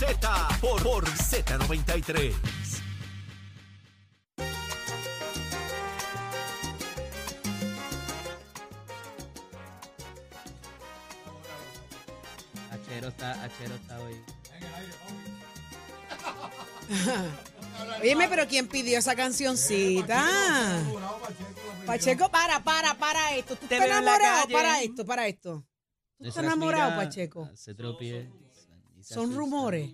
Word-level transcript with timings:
Z 0.00 0.16
por, 0.62 0.82
por 0.82 1.04
Z93. 1.04 2.32
Achero 12.70 13.08
está, 13.08 13.44
Achero 13.44 13.74
está 13.74 14.00
hoy. 14.00 14.14
Óyeme, 18.00 18.26
pero 18.28 18.48
¿quién 18.48 18.68
pidió 18.68 18.98
esa 18.98 19.14
cancioncita? 19.14 20.24
Pacheco, 21.84 22.30
para, 22.30 22.64
para, 22.64 22.94
para 22.94 23.36
esto. 23.36 23.54
¿Tú 23.54 23.66
Te 23.66 23.74
estás 23.74 23.86
veo 23.88 23.98
en 23.98 24.04
la 24.06 24.16
enamorado? 24.16 24.42
calle. 24.44 24.54
Para 24.54 24.80
esto, 24.80 25.04
para 25.04 25.26
esto. 25.28 25.66
¿Tú 26.18 26.28
estás 26.28 26.42
enamorado, 26.44 26.96
Pacheco? 26.96 27.50
Se 27.54 27.74
Son 29.02 29.34
rumores. 29.34 29.90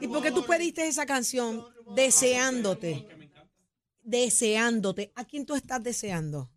¿Y 0.00 0.08
por 0.08 0.22
qué 0.22 0.32
tú 0.32 0.44
pediste 0.44 0.86
esa 0.86 1.06
canción 1.06 1.64
deseándote? 1.94 3.06
Deseándote. 4.02 5.12
¿A 5.14 5.24
quién 5.24 5.46
tú 5.46 5.54
estás 5.54 5.82
deseando? 5.82 6.50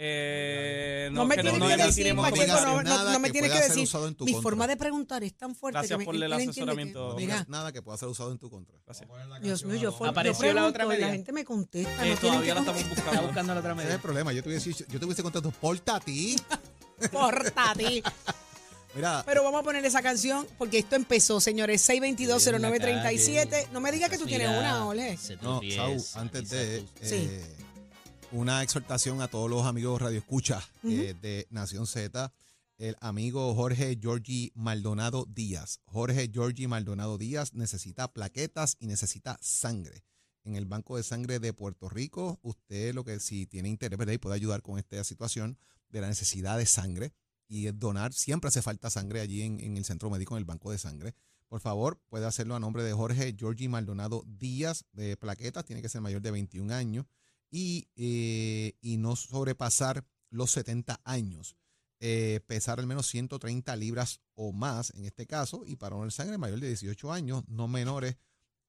Eh, 0.00 1.08
No, 1.10 1.24
me 1.26 1.34
tienes 1.34 1.58
no 1.58 1.66
que 1.66 1.76
decir, 1.76 2.14
Pacheco, 2.14 2.52
no, 2.60 2.82
no, 2.84 3.12
no 3.12 3.18
me 3.18 3.30
tienes 3.30 3.50
que 3.50 3.58
decir. 3.60 3.88
Mi 3.88 4.14
contra. 4.14 4.42
forma 4.42 4.66
de 4.68 4.76
preguntar 4.76 5.24
es 5.24 5.34
tan 5.36 5.56
fuerte 5.56 5.78
Gracias 5.78 5.96
que 5.96 5.98
me- 5.98 6.04
por 6.04 6.14
el 6.14 6.32
asesoramiento. 6.32 7.08
No 7.08 7.16
que- 7.16 7.22
digas 7.22 7.48
nada 7.48 7.72
que 7.72 7.82
pueda 7.82 7.98
ser 7.98 8.08
usado 8.08 8.30
en 8.30 8.38
tu 8.38 8.48
contra. 8.48 8.78
Gracias. 8.86 9.08
Dios 9.42 9.64
mío, 9.64 9.74
yo, 9.76 9.88
Apareció 10.06 10.38
pregunto 10.38 10.62
la 10.62 10.68
otra 10.68 10.84
y 10.84 10.88
la 10.88 10.94
media. 10.94 11.08
gente 11.10 11.32
me 11.32 11.44
contesta. 11.44 12.06
Eh, 12.06 12.14
no 12.14 12.20
todavía 12.20 12.54
la 12.54 12.60
estamos 12.60 12.80
Está 12.82 12.94
buscando. 12.94 13.22
buscando 13.22 13.54
la 13.54 13.60
otra 13.60 13.72
Ese 13.72 13.80
es 13.80 13.84
media. 13.86 13.94
el 13.96 14.00
problema. 14.00 14.32
Yo 14.32 14.42
te 14.44 14.48
hubiese, 14.50 14.72
yo 14.72 15.00
te 15.00 15.04
hubiese 15.04 15.22
contado, 15.24 15.50
porta 15.50 15.96
a 15.96 16.00
Mira, 18.98 19.22
Pero 19.24 19.44
vamos 19.44 19.60
a 19.60 19.62
poner 19.62 19.84
esa 19.84 20.02
canción 20.02 20.44
porque 20.58 20.78
esto 20.78 20.96
empezó, 20.96 21.40
señores. 21.40 21.88
622-0937. 21.88 23.68
No 23.70 23.80
me 23.80 23.92
digas 23.92 24.10
que 24.10 24.18
tú 24.18 24.26
tienes 24.26 24.48
una, 24.48 24.86
Ole. 24.86 25.16
No, 25.40 25.60
Saúl, 25.72 26.02
antes 26.14 26.50
de. 26.50 26.84
Sí. 27.00 27.14
eh, 27.30 27.56
una 28.32 28.60
exhortación 28.64 29.22
a 29.22 29.28
todos 29.28 29.48
los 29.48 29.64
amigos 29.66 30.02
Radio 30.02 30.18
Escucha 30.18 30.60
eh, 30.82 31.14
de 31.22 31.46
Nación 31.50 31.86
Z, 31.86 32.32
el 32.78 32.96
amigo 33.00 33.54
Jorge 33.54 33.96
Georgie 34.02 34.50
Maldonado 34.56 35.26
Díaz. 35.28 35.78
Jorge 35.84 36.28
Georgie 36.32 36.66
Maldonado 36.66 37.18
Díaz 37.18 37.54
necesita 37.54 38.12
plaquetas 38.12 38.76
y 38.80 38.88
necesita 38.88 39.38
sangre. 39.40 40.02
En 40.42 40.56
el 40.56 40.66
Banco 40.66 40.96
de 40.96 41.04
Sangre 41.04 41.38
de 41.38 41.52
Puerto 41.52 41.88
Rico, 41.88 42.40
usted 42.42 42.94
lo 42.94 43.04
que 43.04 43.20
si 43.20 43.46
tiene 43.46 43.68
interés 43.68 43.96
¿verdad? 43.96 44.14
y 44.14 44.18
puede 44.18 44.34
ayudar 44.34 44.60
con 44.60 44.76
esta 44.76 45.04
situación 45.04 45.56
de 45.88 46.00
la 46.00 46.08
necesidad 46.08 46.58
de 46.58 46.66
sangre 46.66 47.12
y 47.48 47.70
donar, 47.72 48.12
siempre 48.12 48.48
hace 48.48 48.62
falta 48.62 48.90
sangre 48.90 49.20
allí 49.20 49.42
en, 49.42 49.60
en 49.60 49.76
el 49.76 49.84
centro 49.84 50.10
médico, 50.10 50.34
en 50.34 50.38
el 50.38 50.44
Banco 50.44 50.70
de 50.70 50.78
Sangre. 50.78 51.14
Por 51.48 51.60
favor, 51.60 51.98
puede 52.08 52.26
hacerlo 52.26 52.54
a 52.54 52.60
nombre 52.60 52.82
de 52.82 52.92
Jorge 52.92 53.34
Georgie 53.36 53.68
Maldonado 53.68 54.22
Díaz 54.26 54.84
de 54.92 55.16
plaquetas, 55.16 55.64
tiene 55.64 55.80
que 55.80 55.88
ser 55.88 56.02
mayor 56.02 56.20
de 56.20 56.30
21 56.30 56.74
años 56.74 57.06
y, 57.50 57.88
eh, 57.96 58.74
y 58.82 58.98
no 58.98 59.16
sobrepasar 59.16 60.04
los 60.30 60.50
70 60.50 61.00
años. 61.04 61.56
Eh, 62.00 62.40
pesar 62.46 62.78
al 62.78 62.86
menos 62.86 63.08
130 63.08 63.74
libras 63.74 64.20
o 64.34 64.52
más 64.52 64.94
en 64.94 65.04
este 65.04 65.26
caso 65.26 65.64
y 65.66 65.74
para 65.74 65.96
donar 65.96 66.12
sangre 66.12 66.38
mayor 66.38 66.60
de 66.60 66.68
18 66.68 67.12
años, 67.12 67.42
no 67.48 67.66
menores 67.66 68.16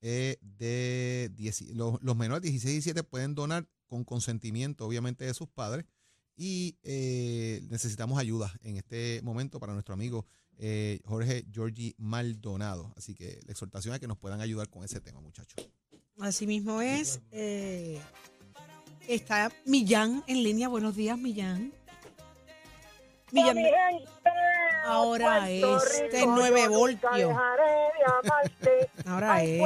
eh, 0.01 0.37
de 0.41 1.29
10, 1.35 1.75
los, 1.75 2.01
los 2.01 2.15
menores 2.15 2.41
de 2.41 2.49
16 2.49 2.71
y 2.71 2.75
17 2.77 3.03
pueden 3.03 3.35
donar 3.35 3.67
con 3.85 4.03
consentimiento 4.03 4.85
obviamente 4.85 5.25
de 5.25 5.35
sus 5.35 5.47
padres 5.47 5.85
y 6.41 6.77
eh, 6.83 7.59
necesitamos 7.69 8.17
ayuda 8.17 8.49
en 8.63 8.77
este 8.77 9.19
momento 9.23 9.59
para 9.59 9.73
nuestro 9.73 9.93
amigo 9.93 10.25
eh, 10.57 11.01
Jorge 11.05 11.43
Georgie 11.51 11.95
Maldonado. 11.97 12.93
Así 12.95 13.13
que 13.13 13.41
la 13.45 13.51
exhortación 13.51 13.93
es 13.93 13.99
que 13.99 14.07
nos 14.07 14.17
puedan 14.17 14.39
ayudar 14.39 14.69
con 14.69 14.85
ese 14.85 15.01
tema, 15.01 15.19
muchachos. 15.19 15.69
Así 16.17 16.47
mismo 16.47 16.81
es. 16.81 17.19
eh, 17.31 17.99
está 19.09 19.51
Millán 19.65 20.23
en 20.27 20.41
línea. 20.41 20.69
Buenos 20.69 20.95
días, 20.95 21.17
Millán. 21.17 21.73
Millán, 23.33 23.57
Mi 23.57 23.63
gente, 23.63 24.09
Ahora 24.85 25.41
Puerto 25.41 25.77
este 25.77 26.19
Rico, 26.19 26.35
9 26.35 26.61
yo 26.61 26.65
nunca 26.69 26.77
voltios. 26.77 27.37
ahora 29.05 29.33
Ay, 29.33 29.55
es. 29.55 29.59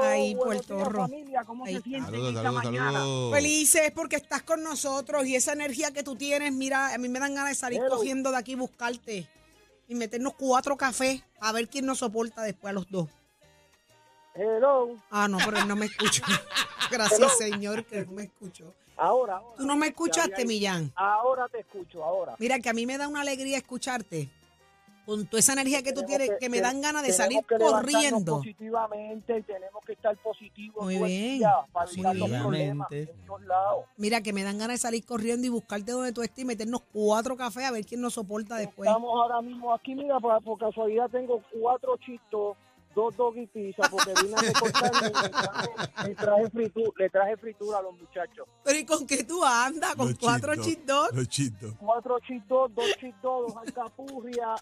Buenos 0.00 0.44
Puerto 0.44 0.74
días, 0.76 0.88
Rico. 0.88 1.00
familia, 1.00 1.44
¿cómo 1.44 1.64
Ay. 1.64 1.76
se 1.76 1.82
sienten 1.82 2.04
Saludos, 2.06 2.28
esta 2.30 2.42
saludos, 2.42 2.64
mañana? 2.64 2.92
saludos. 2.92 3.34
Felices 3.34 3.92
porque 3.94 4.16
estás 4.16 4.42
con 4.42 4.62
nosotros 4.62 5.26
y 5.26 5.36
esa 5.36 5.52
energía 5.52 5.90
que 5.92 6.02
tú 6.02 6.16
tienes, 6.16 6.52
mira, 6.52 6.94
a 6.94 6.98
mí 6.98 7.08
me 7.08 7.18
dan 7.18 7.34
ganas 7.34 7.50
de 7.50 7.54
salir 7.54 7.80
Hello. 7.80 7.96
cogiendo 7.96 8.30
de 8.30 8.36
aquí 8.38 8.54
buscarte 8.54 9.28
y 9.88 9.94
meternos 9.94 10.34
cuatro 10.34 10.76
cafés 10.76 11.22
a 11.40 11.52
ver 11.52 11.68
quién 11.68 11.86
nos 11.86 11.98
soporta 11.98 12.42
después 12.42 12.70
a 12.70 12.74
los 12.74 12.88
dos. 12.90 13.08
Hello. 14.34 14.96
Ah, 15.10 15.28
no, 15.28 15.38
pero 15.44 15.58
él 15.58 15.68
no 15.68 15.76
me 15.76 15.86
escuchó. 15.86 16.22
Gracias, 16.90 17.36
Señor, 17.38 17.84
que 17.84 18.04
no 18.04 18.12
me 18.12 18.22
escuchó. 18.24 18.72
Ahora, 18.96 19.36
ahora. 19.36 19.56
Tú 19.56 19.66
no 19.66 19.76
me 19.76 19.88
escuchaste, 19.88 20.44
Millán. 20.44 20.92
Ahora 20.94 21.48
te 21.48 21.60
escucho, 21.60 22.04
ahora. 22.04 22.36
Mira, 22.38 22.58
que 22.58 22.68
a 22.68 22.72
mí 22.72 22.86
me 22.86 22.98
da 22.98 23.08
una 23.08 23.22
alegría 23.22 23.56
escucharte. 23.56 24.28
Con 25.10 25.26
toda 25.26 25.40
esa 25.40 25.54
energía 25.54 25.82
que 25.82 25.92
tú 25.92 26.04
tienes, 26.04 26.30
que 26.38 26.48
me 26.48 26.60
dan 26.60 26.80
ganas 26.80 27.02
de 27.02 27.12
salir 27.12 27.40
que 27.44 27.56
corriendo. 27.56 28.36
positivamente 28.36 29.38
y 29.38 29.42
tenemos 29.42 29.84
que 29.84 29.94
estar 29.94 30.16
positivos 30.18 30.84
Muy 30.84 30.98
bien, 30.98 31.38
día 31.38 31.52
para 31.72 31.90
evitar 31.90 32.14
los 32.14 32.30
problemas 32.30 32.92
en 32.92 33.26
todos 33.26 33.42
lados. 33.42 33.86
Mira, 33.96 34.20
que 34.20 34.32
me 34.32 34.44
dan 34.44 34.58
ganas 34.58 34.74
de 34.74 34.78
salir 34.78 35.04
corriendo 35.04 35.44
y 35.48 35.50
buscarte 35.50 35.90
donde 35.90 36.12
tú 36.12 36.22
estés 36.22 36.44
y 36.44 36.46
meternos 36.46 36.82
cuatro 36.92 37.36
cafés 37.36 37.64
a 37.64 37.72
ver 37.72 37.84
quién 37.84 38.00
nos 38.00 38.14
soporta 38.14 38.54
después. 38.54 38.88
Estamos 38.88 39.10
ahora 39.12 39.42
mismo 39.42 39.74
aquí, 39.74 39.96
mira, 39.96 40.20
por, 40.20 40.40
por 40.44 40.60
casualidad 40.60 41.10
tengo 41.10 41.42
cuatro 41.60 41.96
chistos, 41.96 42.56
dos 42.94 43.16
doggy 43.16 43.48
pizza, 43.48 43.82
porque 43.90 44.12
vine 44.22 44.36
a 44.36 44.42
recortarme 44.42 45.08
y 46.04 46.08
le 46.08 46.14
traje, 46.14 46.50
fritura, 46.50 46.92
le 46.98 47.10
traje 47.10 47.36
fritura 47.36 47.78
a 47.78 47.82
los 47.82 47.98
muchachos. 47.98 48.46
Pero 48.62 48.78
¿y 48.78 48.84
con 48.84 49.04
qué 49.08 49.24
tú 49.24 49.44
andas? 49.44 49.96
Con 49.96 50.10
Los 50.10 50.18
cuatro 50.20 50.54
chistos. 50.54 51.08
Los 51.12 51.28
chistos. 51.28 51.74
Cuatro 51.80 52.20
chistos, 52.20 52.72
dos 52.72 52.96
chistos, 53.00 53.22
dos 53.22 53.56
alcapurrias 53.56 54.60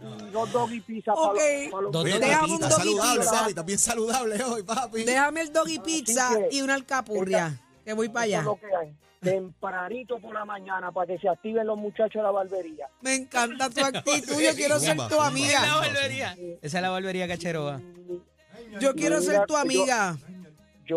y 0.00 0.30
dos 0.30 0.52
doggy 0.52 0.80
pizza 0.80 1.12
Ok. 1.12 1.38
para 1.70 1.82
los, 1.82 2.04
Déjame 2.04 2.32
papi, 2.34 2.50
un 2.50 2.54
está 2.54 2.68
doggy 2.68 2.78
saludable, 2.82 3.20
pizza. 3.20 3.48
está 3.48 3.62
bien 3.62 3.78
saludable 3.78 4.44
hoy, 4.44 4.62
papi. 4.62 5.04
Déjame 5.04 5.40
el 5.42 5.52
doggy 5.52 5.78
pizza 5.80 6.30
que- 6.36 6.56
y 6.56 6.62
una 6.62 6.74
alcapurria. 6.74 7.60
Que 7.84 7.92
voy 7.92 8.08
para 8.08 8.24
allá. 8.24 8.42
lo 8.42 8.58
que 8.58 8.66
hay. 8.74 8.94
Tempranito 9.20 10.18
por 10.18 10.32
la 10.34 10.44
mañana 10.46 10.90
para 10.92 11.06
que 11.08 11.18
se 11.18 11.28
activen 11.28 11.66
los 11.66 11.76
muchachos 11.76 12.14
de 12.14 12.22
la 12.22 12.30
barbería. 12.30 12.86
Me 13.02 13.14
encanta 13.14 13.68
tu 13.68 13.80
actitud. 13.84 14.40
Yo 14.40 14.54
quiero 14.54 14.78
ser 14.80 14.96
tu 14.96 15.02
zumba. 15.02 15.06
Esa 15.06 15.14
es 15.14 15.20
la 15.20 15.26
amiga. 15.26 15.76
barbería. 15.76 16.36
Esa 16.62 16.78
es 16.78 16.82
la 16.82 16.90
barbería 16.90 17.26
que 17.26 17.32
Achero 17.34 17.64
va. 17.64 17.80
Yo 18.80 18.94
quiero 18.94 19.20
ser 19.20 19.44
tu 19.46 19.56
amiga. 19.56 20.16
Yo, 20.18 20.26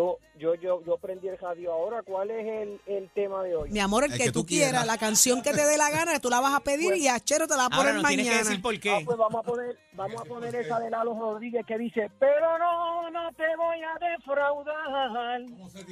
yo, 0.00 0.54
yo, 0.56 0.82
yo 0.84 0.96
prendí 0.98 1.28
el 1.28 1.38
radio 1.38 1.72
ahora. 1.72 2.02
¿Cuál 2.02 2.30
es 2.30 2.46
el, 2.46 2.80
el 2.86 3.08
tema 3.10 3.42
de 3.42 3.54
hoy? 3.56 3.70
Mi 3.70 3.78
amor, 3.80 4.04
el 4.04 4.12
El 4.12 4.18
que, 4.18 4.24
que 4.24 4.32
tú 4.32 4.40
tú 4.40 4.46
quieras, 4.46 4.70
quieras. 4.70 4.86
la 4.86 4.98
canción 4.98 5.40
que 5.42 5.52
te 5.52 5.64
dé 5.64 5.76
la 5.76 5.90
gana, 5.90 6.18
tú 6.20 6.28
la 6.30 6.40
vas 6.40 6.54
a 6.54 6.60
pedir 6.60 6.94
y 6.96 7.08
Achero 7.08 7.46
te 7.46 7.56
la 7.56 7.68
va 7.68 7.74
a 7.74 7.76
Ahora 7.76 7.90
poner 7.90 7.94
no 8.02 8.08
tienes 8.08 8.26
que 8.26 8.30
mañana. 8.32 8.48
decir 8.48 8.62
por 8.62 8.74
Ah, 8.74 8.78
qué. 8.82 9.02
pues 9.04 9.16
vamos 9.18 9.40
a 9.40 9.42
poner, 9.42 9.78
vamos 9.92 10.20
a 10.20 10.24
poner 10.24 10.54
esa 10.56 10.80
de 10.80 10.90
Lalo 10.90 11.14
Rodríguez 11.18 11.64
que 11.66 11.78
dice, 11.78 12.10
pero 12.18 12.58
no, 12.58 13.10
no 13.10 13.32
te 13.32 13.44
voy 13.56 13.78
a 13.82 13.98
defraudar. 14.16 15.40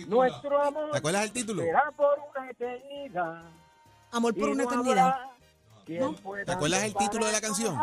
Nuestro 0.09 0.63
amor 0.63 0.91
¿Te 0.91 0.99
acuerdas 0.99 1.25
el 1.25 1.33
título? 1.33 1.63
será 1.63 1.91
por 1.97 2.19
una 2.37 2.51
eternidad. 2.51 3.43
Amor 4.11 4.35
por 4.35 4.49
una 4.51 4.65
no 4.65 4.71
eternidad. 4.71 5.17
pueda 6.23 6.45
¿Te 6.45 6.53
acuerdas 6.53 6.83
el 6.85 6.95
título 6.95 7.27
de 7.27 7.33
la 7.33 7.41
canción? 7.41 7.79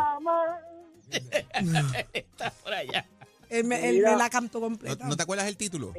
Está 2.14 2.52
por 2.64 2.74
allá. 2.74 3.06
Él 3.50 3.64
me, 3.66 3.90
él 3.90 3.96
Mira. 3.98 4.12
me 4.12 4.18
la 4.18 4.30
cantó 4.30 4.60
¿No, 4.60 4.66
completa. 4.68 5.08
no 5.08 5.18
te 5.18 5.24
acuerdas 5.24 5.48
el 5.48 5.58
título? 5.58 5.94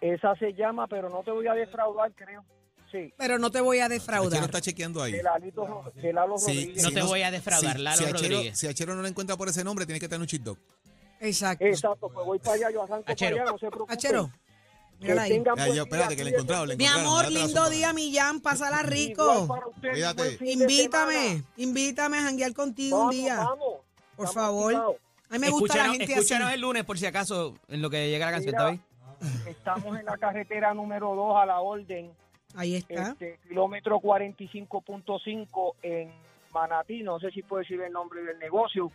Esa 0.00 0.34
se 0.36 0.52
llama, 0.52 0.86
pero 0.86 1.08
no 1.08 1.22
te 1.22 1.30
voy 1.30 1.46
a 1.46 1.54
defraudar, 1.54 2.12
creo. 2.14 2.44
Sí, 2.92 3.12
Pero 3.16 3.38
no 3.38 3.50
te 3.50 3.60
voy 3.60 3.80
a 3.80 3.86
Achero 3.86 3.98
defraudar. 4.00 4.44
está 4.44 4.60
chequeando 4.60 5.02
ahí. 5.02 5.12
de, 5.12 5.22
Lalito, 5.22 5.66
Ro- 5.66 5.90
de 5.92 6.12
Lalo 6.12 6.38
Sí, 6.38 6.46
Rodríguez. 6.54 6.82
No 6.84 6.90
te 6.92 7.02
voy 7.02 7.22
a 7.22 7.30
defraudar, 7.32 7.76
si- 7.76 7.82
Lalo 7.82 7.96
si 7.96 8.04
Achero, 8.04 8.18
Rodríguez. 8.20 8.58
Si 8.58 8.66
Achero 8.68 8.94
no 8.94 9.02
lo 9.02 9.08
encuentra 9.08 9.36
por 9.36 9.48
ese 9.48 9.64
nombre, 9.64 9.86
tiene 9.86 9.98
que 9.98 10.06
tener 10.08 10.20
un 10.20 10.26
cheat 10.28 10.42
dog. 10.42 10.56
Exacto. 11.18 11.64
Exacto, 11.64 12.08
pues 12.08 12.24
voy 12.26 12.38
para 12.38 12.52
allá, 12.54 12.70
yo 12.70 12.82
arranco 12.84 13.10
Achero. 13.10 13.36
para 13.36 13.42
allá, 13.42 13.52
no 13.52 13.58
se 13.58 13.66
preocupen. 13.68 13.92
Achero, 13.96 14.30
Que 15.00 15.04
mírala 15.04 15.22
ahí. 15.22 15.38
buen 15.40 15.74
yo, 15.74 15.82
espérate, 15.82 16.16
que 16.16 16.24
le 16.24 16.30
encontraron, 16.30 16.76
Mi 16.76 16.86
amor, 16.86 17.24
la 17.24 17.30
lindo 17.30 17.70
día, 17.70 17.92
Millán, 17.92 18.40
pásala 18.40 18.82
rico. 18.82 19.48
ustedes, 19.74 19.92
Cuídate. 19.94 20.38
Invítame, 20.42 21.42
invítame 21.56 22.18
a 22.18 22.22
janguear 22.22 22.52
contigo 22.54 22.98
Vamos, 22.98 23.14
un 23.14 23.20
día. 23.20 23.36
vamos. 23.36 23.74
Por 24.14 24.28
favor. 24.32 24.72
activados. 24.74 24.96
A 25.28 25.34
mí 25.34 25.38
me 25.40 25.50
gusta 25.50 25.76
la 25.78 25.90
gente 25.90 26.04
escúchanos 26.04 26.46
así. 26.48 26.54
el 26.54 26.60
lunes 26.60 26.84
por 26.84 26.98
si 26.98 27.06
acaso 27.06 27.54
en 27.68 27.82
lo 27.82 27.90
que 27.90 28.08
llega 28.08 28.26
la 28.26 28.32
canción, 28.32 28.54
Mira, 28.56 28.70
¿está 28.70 29.30
bien? 29.30 29.46
Estamos 29.48 29.98
en 29.98 30.04
la 30.04 30.16
carretera 30.18 30.72
número 30.74 31.14
2 31.14 31.36
a 31.36 31.46
la 31.46 31.60
orden, 31.60 32.12
Ahí 32.54 32.76
está. 32.76 33.08
este, 33.10 33.38
kilómetro 33.48 33.98
45.5 34.00 35.74
en 35.82 36.12
Manatí, 36.52 37.02
no 37.02 37.18
sé 37.18 37.30
si 37.30 37.42
puedo 37.42 37.60
decir 37.60 37.80
el 37.80 37.92
nombre 37.92 38.22
del 38.22 38.38
negocio. 38.38 38.90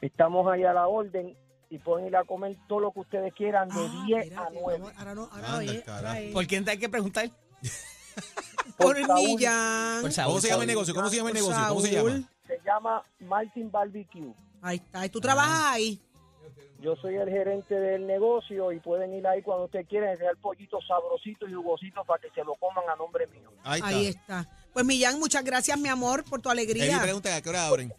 Estamos 0.00 0.46
ahí 0.50 0.64
a 0.64 0.72
la 0.72 0.86
orden 0.88 1.36
y 1.70 1.78
pueden 1.78 2.06
ir 2.06 2.16
a 2.16 2.24
comer 2.24 2.56
todo 2.68 2.80
lo 2.80 2.92
que 2.92 3.00
ustedes 3.00 3.32
quieran 3.34 3.68
de 3.68 3.74
Ah, 3.76 4.04
10 4.06 4.24
mira, 4.30 4.46
a 4.46 4.50
mi 4.50 4.58
9. 4.60 4.76
amor, 4.76 4.92
Ahora 4.96 5.14
no, 5.14 5.22
ahora 5.32 5.52
Anda, 5.58 5.72
es, 5.72 5.88
ahora 5.88 6.20
es. 6.20 6.32
¿Por 6.32 6.46
quién 6.46 6.64
te 6.64 6.70
hay 6.72 6.78
que 6.78 6.88
preguntar? 6.88 7.30
Por 8.78 8.96
Saúl. 9.06 9.22
Millán. 9.24 10.02
Por. 10.02 10.14
¿Cómo 10.24 10.40
se 10.40 10.48
llama 10.48 10.62
el 10.62 10.68
negocio? 10.68 10.94
¿Cómo 10.94 11.08
se 11.08 11.16
llama 11.16 11.28
el 11.30 11.34
negocio? 11.34 11.62
¿Cómo 11.68 11.80
se 11.80 11.90
llama? 11.92 12.22
Se 12.46 12.60
llama 12.64 13.02
Martin 13.20 13.70
Barbecue. 13.70 14.32
Ahí 14.62 14.76
está. 14.76 15.06
¿Y 15.06 15.08
tú 15.10 15.20
trabajas 15.20 15.74
ahí? 15.74 16.00
Yo 16.80 16.94
soy 16.96 17.16
el 17.16 17.28
gerente 17.28 17.74
del 17.74 18.06
negocio 18.06 18.70
y 18.70 18.80
pueden 18.80 19.14
ir 19.14 19.26
ahí 19.26 19.42
cuando 19.42 19.64
ustedes 19.64 19.86
quieran, 19.88 20.16
dejar 20.16 20.36
pollitos 20.36 20.86
sabrositos 20.86 21.48
y 21.48 21.54
jugositos 21.54 22.06
para 22.06 22.20
que 22.20 22.28
se 22.30 22.44
lo 22.44 22.54
coman 22.56 22.84
a 22.88 22.96
nombre 22.96 23.26
mío. 23.28 23.50
Ahí 23.64 23.78
está. 23.80 23.88
Ahí 23.88 24.06
está. 24.06 24.50
Pues 24.72 24.84
Millán, 24.84 25.18
muchas 25.18 25.42
gracias, 25.42 25.78
mi 25.78 25.88
amor, 25.88 26.22
por 26.24 26.40
tu 26.42 26.50
alegría. 26.50 27.00
pregunta 27.00 27.34
a 27.34 27.40
qué 27.40 27.48
hora 27.48 27.66
abren. 27.66 27.92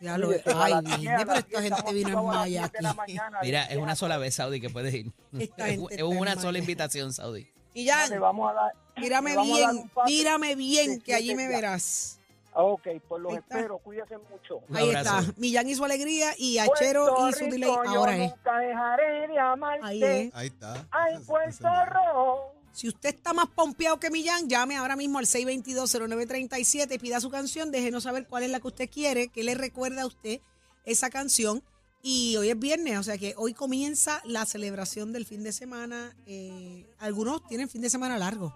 Ya 0.00 0.16
lo 0.16 0.30
Ay, 0.30 0.72
las 0.72 0.84
10, 0.84 0.98
Virgen, 1.00 1.14
a 1.14 1.18
pero 1.18 1.34
las 1.34 1.38
esta 1.38 1.58
10 1.60 1.62
gente 1.62 1.92
vino 1.92 2.08
en 2.08 2.08
estamos 2.08 2.30
a 2.30 2.38
las 2.38 2.40
maya 2.42 2.60
10 2.60 2.72
de 2.72 2.82
la 2.82 2.90
aquí. 2.90 2.96
mañana, 2.98 3.38
Mira, 3.42 3.66
y 3.68 3.72
es 3.72 3.76
una 3.78 3.96
sola 3.96 4.18
vez, 4.18 4.34
Saudi, 4.34 4.60
que 4.60 4.70
puedes 4.70 4.94
ir. 4.94 5.12
Esta 5.38 5.68
Es, 5.68 5.78
gente 5.78 6.02
una 6.04 6.36
sola 6.36 6.58
invitación, 6.58 7.12
Saudi. 7.12 7.50
Millán, 7.74 8.10
Le 8.10 8.18
vamos 8.18 8.50
a 8.50 8.54
dar, 8.54 8.72
mírame 8.98 9.36
bien, 9.42 9.90
mírame 10.06 10.54
bien, 10.56 11.00
que 11.00 11.14
allí 11.14 11.34
me 11.34 11.48
verás. 11.48 12.19
Ah, 12.52 12.62
Ok, 12.64 12.86
pues 13.08 13.22
los 13.22 13.34
espero, 13.34 13.78
cuídense 13.78 14.16
mucho. 14.18 14.60
Ahí 14.74 14.90
está. 14.90 15.22
Millán 15.36 15.68
y 15.68 15.74
su 15.74 15.84
alegría 15.84 16.34
y 16.36 16.58
Achero 16.58 17.06
Puerto 17.06 17.28
y 17.28 17.32
su 17.32 17.38
Rico, 17.44 17.52
delay. 17.52 17.70
yo 17.70 17.98
Ahora 18.00 18.16
es. 18.16 18.30
nunca 18.30 18.58
dejaré 18.58 19.28
de 19.28 19.38
amarte. 19.38 19.86
Ahí 19.86 20.02
es. 20.04 20.34
Ahí 20.34 20.46
está. 20.48 20.88
Ay, 20.90 21.14
Puerto 21.26 21.68
Rico. 21.84 22.54
Si 22.72 22.88
usted 22.88 23.08
está 23.10 23.32
más 23.32 23.46
pompeado 23.48 23.98
que 23.98 24.10
Millán, 24.10 24.48
llame 24.48 24.76
ahora 24.76 24.94
mismo 24.96 25.18
al 25.18 25.26
622-0937 25.26 26.94
y 26.94 26.98
pida 26.98 27.20
su 27.20 27.30
canción. 27.30 27.70
Déjenos 27.70 28.04
saber 28.04 28.26
cuál 28.26 28.42
es 28.44 28.50
la 28.50 28.60
que 28.60 28.68
usted 28.68 28.90
quiere, 28.90 29.28
que 29.28 29.42
le 29.44 29.54
recuerda 29.54 30.02
a 30.02 30.06
usted 30.06 30.40
esa 30.84 31.10
canción. 31.10 31.62
Y 32.02 32.36
hoy 32.38 32.48
es 32.48 32.58
viernes, 32.58 32.98
o 32.98 33.02
sea 33.02 33.18
que 33.18 33.34
hoy 33.36 33.52
comienza 33.54 34.22
la 34.24 34.46
celebración 34.46 35.12
del 35.12 35.26
fin 35.26 35.42
de 35.42 35.52
semana. 35.52 36.16
Eh, 36.26 36.86
algunos 36.98 37.46
tienen 37.46 37.68
fin 37.68 37.82
de 37.82 37.90
semana 37.90 38.16
largo. 38.16 38.54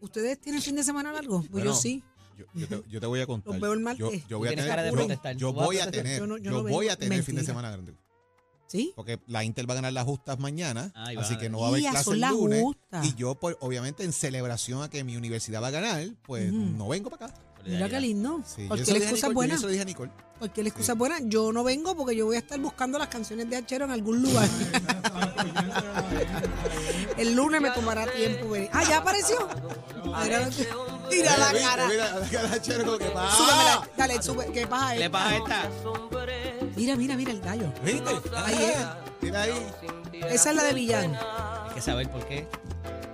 ¿Ustedes 0.00 0.40
tienen 0.40 0.60
fin 0.60 0.74
de 0.76 0.82
semana 0.82 1.12
largo? 1.12 1.38
Pues 1.40 1.50
Bueno, 1.50 1.66
yo 1.66 1.74
sí. 1.74 2.02
Yo, 2.36 2.44
yo 2.54 2.66
te, 2.68 2.82
yo 2.88 3.00
te 3.00 3.06
voy 3.06 3.20
a 3.20 3.26
contar. 3.26 3.58
Los 3.58 3.60
veo. 3.60 3.94
Yo, 3.94 4.10
yo 4.28 4.38
voy 4.38 4.48
a 4.48 4.50
Tienes 4.50 4.64
tener, 4.64 4.68
cara 4.68 4.82
de 4.82 4.90
yo- 4.90 4.96
protestar. 4.96 5.36
yo 5.36 5.48
¿Tú 5.50 5.54
vas 5.54 5.62
a 5.62 5.66
voy 5.66 5.78
a 5.78 5.90
tener, 5.90 6.18
Yo 6.18 6.20
yo, 6.20 6.26
no- 6.26 6.38
yo 6.38 6.50
no 6.50 6.62
voy 6.62 6.88
a 6.88 6.96
tener 6.96 7.22
fin 7.22 7.36
de 7.36 7.44
semana 7.44 7.70
grande. 7.70 7.94
¿Sí? 8.66 8.92
Porque 8.96 9.20
la 9.28 9.44
Inter 9.44 9.68
va 9.68 9.74
a 9.74 9.76
ganar 9.76 9.92
las 9.92 10.04
justas 10.04 10.38
mañana, 10.40 10.90
Ay, 10.94 11.16
así 11.16 11.36
que 11.38 11.48
no 11.48 11.60
va 11.60 11.66
a 11.66 11.68
haber 11.68 11.82
clase 11.82 12.10
el 12.10 12.20
las 12.20 12.32
lunes. 12.32 12.60
justas. 12.62 13.06
Y 13.06 13.14
yo, 13.14 13.34
pues, 13.36 13.56
obviamente, 13.60 14.02
en 14.04 14.12
celebración 14.12 14.82
a 14.82 14.90
que 14.90 15.04
mi 15.04 15.16
universidad 15.16 15.62
va 15.62 15.68
a 15.68 15.70
ganar, 15.70 16.04
pues 16.22 16.52
no 16.52 16.88
vengo 16.88 17.10
para 17.10 17.26
acá. 17.26 17.34
Mira 17.66 17.88
qué 17.88 17.98
lindo. 18.00 18.42
Sí, 18.44 18.66
Porque 18.68 18.84
yo 18.84 18.92
la 18.92 18.98
lo 18.98 19.00
dije 19.00 19.06
a 19.06 19.10
excusa 19.10 19.26
es 19.26 19.30
yo 19.30 19.34
buena. 19.34 19.56
se 19.56 19.62
lo 19.62 19.68
dije 19.68 19.82
a 19.82 19.84
Nicole. 19.86 20.10
Porque 20.38 20.62
la 20.62 20.68
excusa 20.68 20.92
es 20.92 20.98
buena. 20.98 21.18
Yo 21.22 21.50
no 21.52 21.64
vengo 21.64 21.96
porque 21.96 22.14
yo 22.16 22.26
voy 22.26 22.36
a 22.36 22.40
estar 22.40 22.58
buscando 22.60 22.98
las 22.98 23.08
canciones 23.08 23.48
de 23.48 23.56
Achero 23.56 23.84
en 23.86 23.90
algún 23.90 24.20
lugar. 24.22 24.46
El 27.16 27.34
lunes 27.34 27.60
me 27.62 27.70
tomará 27.70 28.06
tiempo 28.12 28.50
venir. 28.50 28.68
Ah, 28.72 28.82
ya 28.86 28.98
apareció. 28.98 29.36
Mira, 31.10 31.32
mira 31.36 31.52
la 31.52 31.52
cara. 31.58 31.88
Mira, 31.88 32.18
la 32.20 32.28
cara 32.28 32.48
de 32.48 32.60
Chero 32.62 32.98
que 32.98 33.04
pasa. 33.06 33.36
Súbemela. 33.36 33.88
Dale, 33.96 34.22
sube. 34.22 34.46
¿Qué 34.52 34.66
pasa 34.66 34.96
¿Qué 34.96 35.10
pasa 35.10 35.28
a 35.30 35.36
esta? 35.36 35.70
Mira, 36.76 36.96
mira, 36.96 37.16
mira 37.16 37.30
el 37.32 37.40
gallo. 37.40 37.72
¿Viste? 37.82 38.10
Ahí 38.36 38.64
es. 38.74 38.86
Mira 39.20 39.42
ahí. 39.42 39.66
Esa 40.28 40.50
es 40.50 40.56
la 40.56 40.62
de 40.64 40.74
Villán. 40.74 41.14
Hay 41.68 41.74
que 41.74 41.80
saber 41.80 42.08
por 42.10 42.24
qué. 42.26 42.46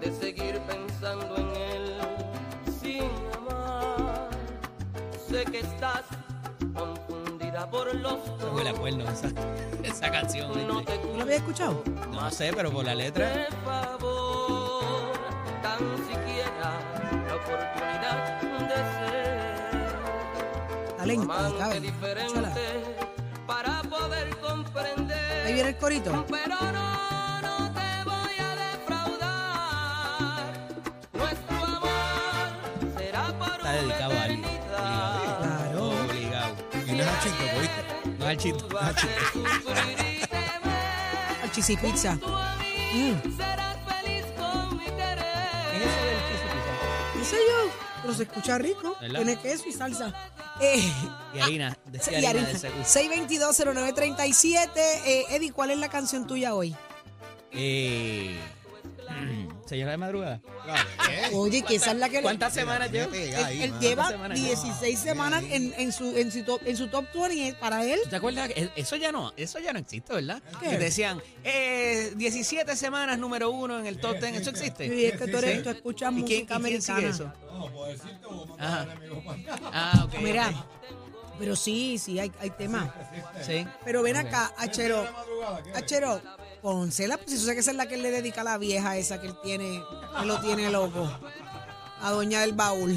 de 0.00 0.12
seguir 0.18 0.58
pensando 0.60 1.36
en 1.36 1.56
él 1.56 1.94
sin 2.80 3.02
amar. 3.36 4.28
Sé 5.28 5.44
que 5.44 5.60
estás 5.60 6.02
confundida 6.74 7.68
por 7.70 7.94
los 7.94 8.14
Se 8.40 8.46
huele 8.46 8.70
a 8.70 8.74
cuerno 8.74 9.04
esa, 9.10 9.28
esa 9.82 10.10
canción. 10.10 10.66
No 10.66 10.82
¿Tú 10.82 11.14
lo 11.16 11.22
habías 11.22 11.38
escuchado? 11.38 11.82
No 12.12 12.30
sé, 12.30 12.52
pero 12.54 12.70
por 12.70 12.84
la 12.84 12.94
letra. 12.94 13.28
de 13.28 13.46
favor, 13.64 15.12
tan 15.62 15.78
siquiera 16.06 16.72
la 17.12 17.19
oportunidad 17.44 18.16
de 18.68 18.76
ser 18.98 19.90
Dale 20.98 21.14
en 21.14 21.20
amante 21.22 21.58
cabe. 21.58 21.80
diferente 21.80 22.50
para 23.46 23.82
poder 23.82 24.28
comprender. 24.38 25.46
Ahí 25.46 25.52
viene 25.54 25.68
el 25.70 25.76
corito. 25.76 26.24
Pero 26.28 26.56
no, 26.72 27.40
no 27.40 27.72
te 27.72 28.04
voy 28.04 28.36
a 28.38 28.54
defraudar. 28.70 30.52
Nuestro 31.12 31.56
amor 31.64 31.90
será 32.98 33.24
por 33.38 33.50
Está 33.52 33.72
dedicado 33.72 34.12
a 34.18 34.22
alguien. 34.22 34.44
eternidad. 34.44 35.38
Claro. 35.40 35.88
Obligado. 35.88 36.54
Y 36.86 36.92
no 36.92 37.02
es 37.02 37.08
a 37.08 37.20
Chito, 37.20 37.44
¿oíste? 37.58 37.80
No 38.18 38.24
es 38.30 38.38
de 39.06 39.18
sufrir 39.32 39.98
y 40.00 40.26
temer. 40.26 41.42
Al 41.42 41.50
a 41.50 42.54
Mm. 42.92 43.16
Pero 48.10 48.16
se 48.16 48.22
escucha 48.24 48.58
rico. 48.58 48.96
¿Verdad? 49.00 49.16
Tiene 49.22 49.36
queso 49.38 49.64
y 49.68 49.72
salsa. 49.72 50.12
Eh, 50.60 50.92
Y 51.34 51.38
harina. 51.40 51.78
Decía 51.86 52.20
y 52.20 52.26
harina 52.26 52.48
harina. 52.48 52.52
de 52.52 52.58
seguro. 52.58 52.84
622-0937. 52.84 54.68
Eh, 54.76 55.24
Eddie, 55.30 55.52
¿cuál 55.52 55.70
es 55.70 55.78
la 55.78 55.88
canción 55.88 56.26
tuya 56.26 56.54
hoy? 56.54 56.74
Eh, 57.52 58.38
señora 59.70 59.92
de 59.92 59.96
madrugada. 59.96 60.40
Oye, 61.32 61.62
que 61.62 61.76
esa 61.76 61.92
es 61.92 61.96
la 61.96 62.08
que 62.08 62.16
le- 62.16 62.22
¿Cuántas 62.22 62.52
semanas 62.52 62.90
lleva? 62.90 63.16
Él, 63.16 63.62
él 63.62 63.78
lleva 63.80 64.08
semanas 64.08 64.36
16 64.38 64.98
semanas 64.98 65.44
en, 65.48 65.72
en 65.78 65.92
su, 65.92 66.16
en, 66.16 66.30
su 66.32 66.42
top, 66.44 66.60
en 66.66 66.76
su 66.76 66.88
top 66.88 67.06
20 67.14 67.54
para 67.58 67.84
él. 67.84 68.00
¿Tú 68.04 68.10
te 68.10 68.16
acuerdas? 68.16 68.48
que 68.48 68.70
Eso 68.76 68.96
ya 68.96 69.12
no, 69.12 69.32
eso 69.36 69.58
ya 69.60 69.72
no 69.72 69.78
existe, 69.78 70.12
¿verdad? 70.12 70.42
¿Qué? 70.60 70.70
Que 70.70 70.78
decían, 70.78 71.22
eh, 71.44 72.12
17 72.16 72.76
semanas 72.76 73.18
número 73.18 73.50
uno 73.50 73.78
en 73.78 73.86
el 73.86 73.98
top 73.98 74.18
10. 74.18 74.40
¿Eso 74.40 74.50
existe? 74.50 74.86
Y 74.86 75.06
es 75.06 75.12
que 75.16 75.28
tú, 75.28 75.38
eres, 75.38 75.58
¿Sí? 75.58 75.62
tú 75.62 75.70
escuchas 75.70 76.12
¿Y 76.12 76.14
quién, 76.24 76.40
música 76.46 76.58
y 76.58 76.62
quién 76.62 76.82
sigue 76.82 76.98
americana. 76.98 77.14
eso? 77.14 77.32
Ajá. 78.58 78.86
Ah, 79.72 80.02
ok. 80.06 80.14
Mira, 80.20 80.52
pero 81.38 81.54
sí, 81.56 81.96
sí, 81.98 82.18
hay, 82.18 82.30
hay 82.40 82.50
temas. 82.50 82.90
Sí. 83.46 83.66
Pero 83.84 84.02
ven 84.02 84.16
acá, 84.16 84.52
Achero. 84.58 85.06
Achero, 85.74 86.20
pónsela, 86.60 87.16
pues 87.16 87.30
si 87.30 87.36
tú 87.36 87.42
sabes 87.42 87.54
que 87.56 87.60
esa 87.60 87.70
es 87.72 87.76
la 87.76 87.86
que 87.86 87.94
él 87.96 88.02
le 88.02 88.10
dedica 88.10 88.40
a 88.42 88.44
la 88.44 88.58
vieja 88.58 88.96
esa 88.96 89.20
que 89.20 89.28
él 89.28 89.34
tiene, 89.42 89.82
que 90.20 90.26
lo 90.26 90.40
tiene 90.40 90.70
loco. 90.70 91.10
A 92.02 92.10
doña 92.10 92.40
del 92.40 92.52
baúl. 92.52 92.96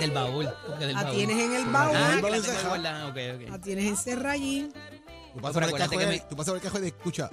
Del 0.00 0.10
baúl. 0.10 0.48
porque 0.66 0.86
del 0.86 0.94
La 0.94 1.02
baúl. 1.04 1.16
tienes 1.16 1.38
en 1.38 1.52
el 1.54 1.64
baúl. 1.66 1.96
Ah, 1.96 2.16
que 2.16 2.22
la 2.22 2.30
tengo 2.30 2.44
cerrado. 2.44 2.68
guardada. 2.68 3.06
Ok, 3.08 3.16
ok. 3.42 3.50
La 3.50 3.58
tienes 3.60 3.84
encerrada 3.86 4.30
allí. 4.32 4.70
Tú 5.34 5.40
pasas 5.40 5.54
por 5.54 5.62
el 5.62 5.68
acuérdate 5.68 5.78
cajón 5.96 5.98
que 5.98 6.04
y- 6.16 6.18
me- 6.20 6.26
tú 6.28 6.36
pasas 6.36 6.50
por 6.52 6.56
el 6.56 6.62
cajón 6.62 6.84
y 6.84 6.86
escucha. 6.88 7.30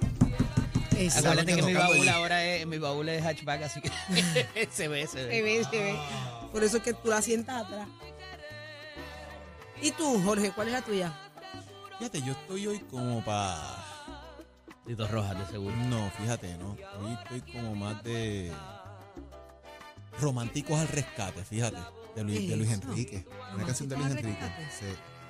Esa. 0.96 1.18
Acuérdate 1.20 1.46
que 1.46 1.62
mi 1.62 1.72
tocando 1.72 1.80
baúl 1.80 1.96
allí. 2.00 2.08
ahora 2.08 2.44
es, 2.44 2.66
mi 2.66 2.78
baúl 2.78 3.08
es 3.08 3.24
hatchback, 3.24 3.62
así 3.62 3.80
que 3.80 3.90
se 4.72 4.88
ve, 4.88 5.06
se 5.06 5.12
Se 5.12 5.24
ve. 5.24 5.42
ve, 5.42 5.64
se 5.70 5.78
ve. 5.78 5.98
Por 6.52 6.62
eso 6.64 6.76
es 6.78 6.82
que 6.82 6.92
tú 6.92 7.08
la 7.08 7.22
sientas 7.22 7.64
atrás. 7.64 7.88
¿Y 9.80 9.90
tú, 9.92 10.20
Jorge, 10.24 10.52
cuál 10.52 10.68
es 10.68 10.72
la 10.74 10.82
tuya? 10.82 11.12
Fíjate, 11.98 12.20
yo 12.22 12.32
estoy 12.32 12.66
hoy 12.66 12.78
como 12.90 13.24
para... 13.24 13.81
Titos 14.92 15.10
rojas, 15.10 15.38
de 15.38 15.46
seguro. 15.46 15.74
No, 15.88 16.10
fíjate, 16.18 16.54
no. 16.58 16.76
Hoy 17.00 17.16
estoy 17.22 17.40
como 17.50 17.74
más 17.74 18.04
de... 18.04 18.52
Románticos 20.20 20.78
al 20.78 20.86
rescate, 20.88 21.42
fíjate. 21.44 21.78
De 22.14 22.22
Luis, 22.22 22.46
de 22.46 22.56
Luis. 22.58 22.70
Enrique. 22.72 23.26
Una 23.54 23.64
canción 23.64 23.88
de 23.88 23.96
Luis 23.96 24.10
Enrique. 24.10 24.52
Sí. 24.78 24.84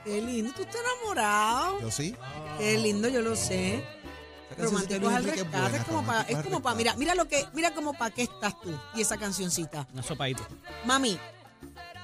Qué 0.04 0.20
lindo, 0.20 0.52
tú 0.52 0.62
estás 0.62 0.80
enamorado. 0.80 1.80
Yo 1.80 1.92
sí. 1.92 2.12
Qué 2.58 2.76
lindo, 2.76 3.08
yo 3.08 3.22
lo 3.22 3.36
sé. 3.36 3.84
Románticos 4.58 5.14
al 5.14 5.22
rescate, 5.22 5.48
buena, 5.48 5.76
es 5.76 5.84
como 5.84 6.02
para, 6.02 6.18
Románticos 6.18 6.30
es 6.30 6.36
al 6.36 6.44
como 6.44 6.62
para, 6.62 6.74
mira, 6.74 6.96
mira 6.96 7.14
lo 7.14 7.28
que, 7.28 7.46
mira 7.54 7.72
como 7.72 7.94
para 7.94 8.12
qué 8.12 8.22
estás 8.22 8.60
tú 8.60 8.76
y 8.96 9.00
esa 9.00 9.16
cancioncita. 9.16 9.86
Una 9.92 10.02
sopadita. 10.02 10.42
Mami, 10.84 11.16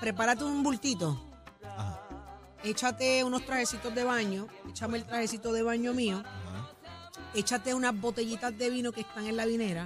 prepárate 0.00 0.44
un 0.44 0.62
bultito, 0.62 1.20
Ajá, 1.62 2.00
échate 2.62 3.24
unos 3.24 3.44
trajecitos 3.44 3.92
de 3.94 4.04
baño, 4.04 4.46
échame 4.68 4.98
el 4.98 5.04
trajecito 5.04 5.52
de 5.52 5.62
baño 5.62 5.92
mío, 5.92 6.22
ajá. 6.24 6.37
Échate 7.34 7.74
unas 7.74 7.98
botellitas 7.98 8.56
de 8.56 8.70
vino 8.70 8.92
que 8.92 9.02
están 9.02 9.26
en 9.26 9.36
la 9.36 9.46
vinera, 9.46 9.84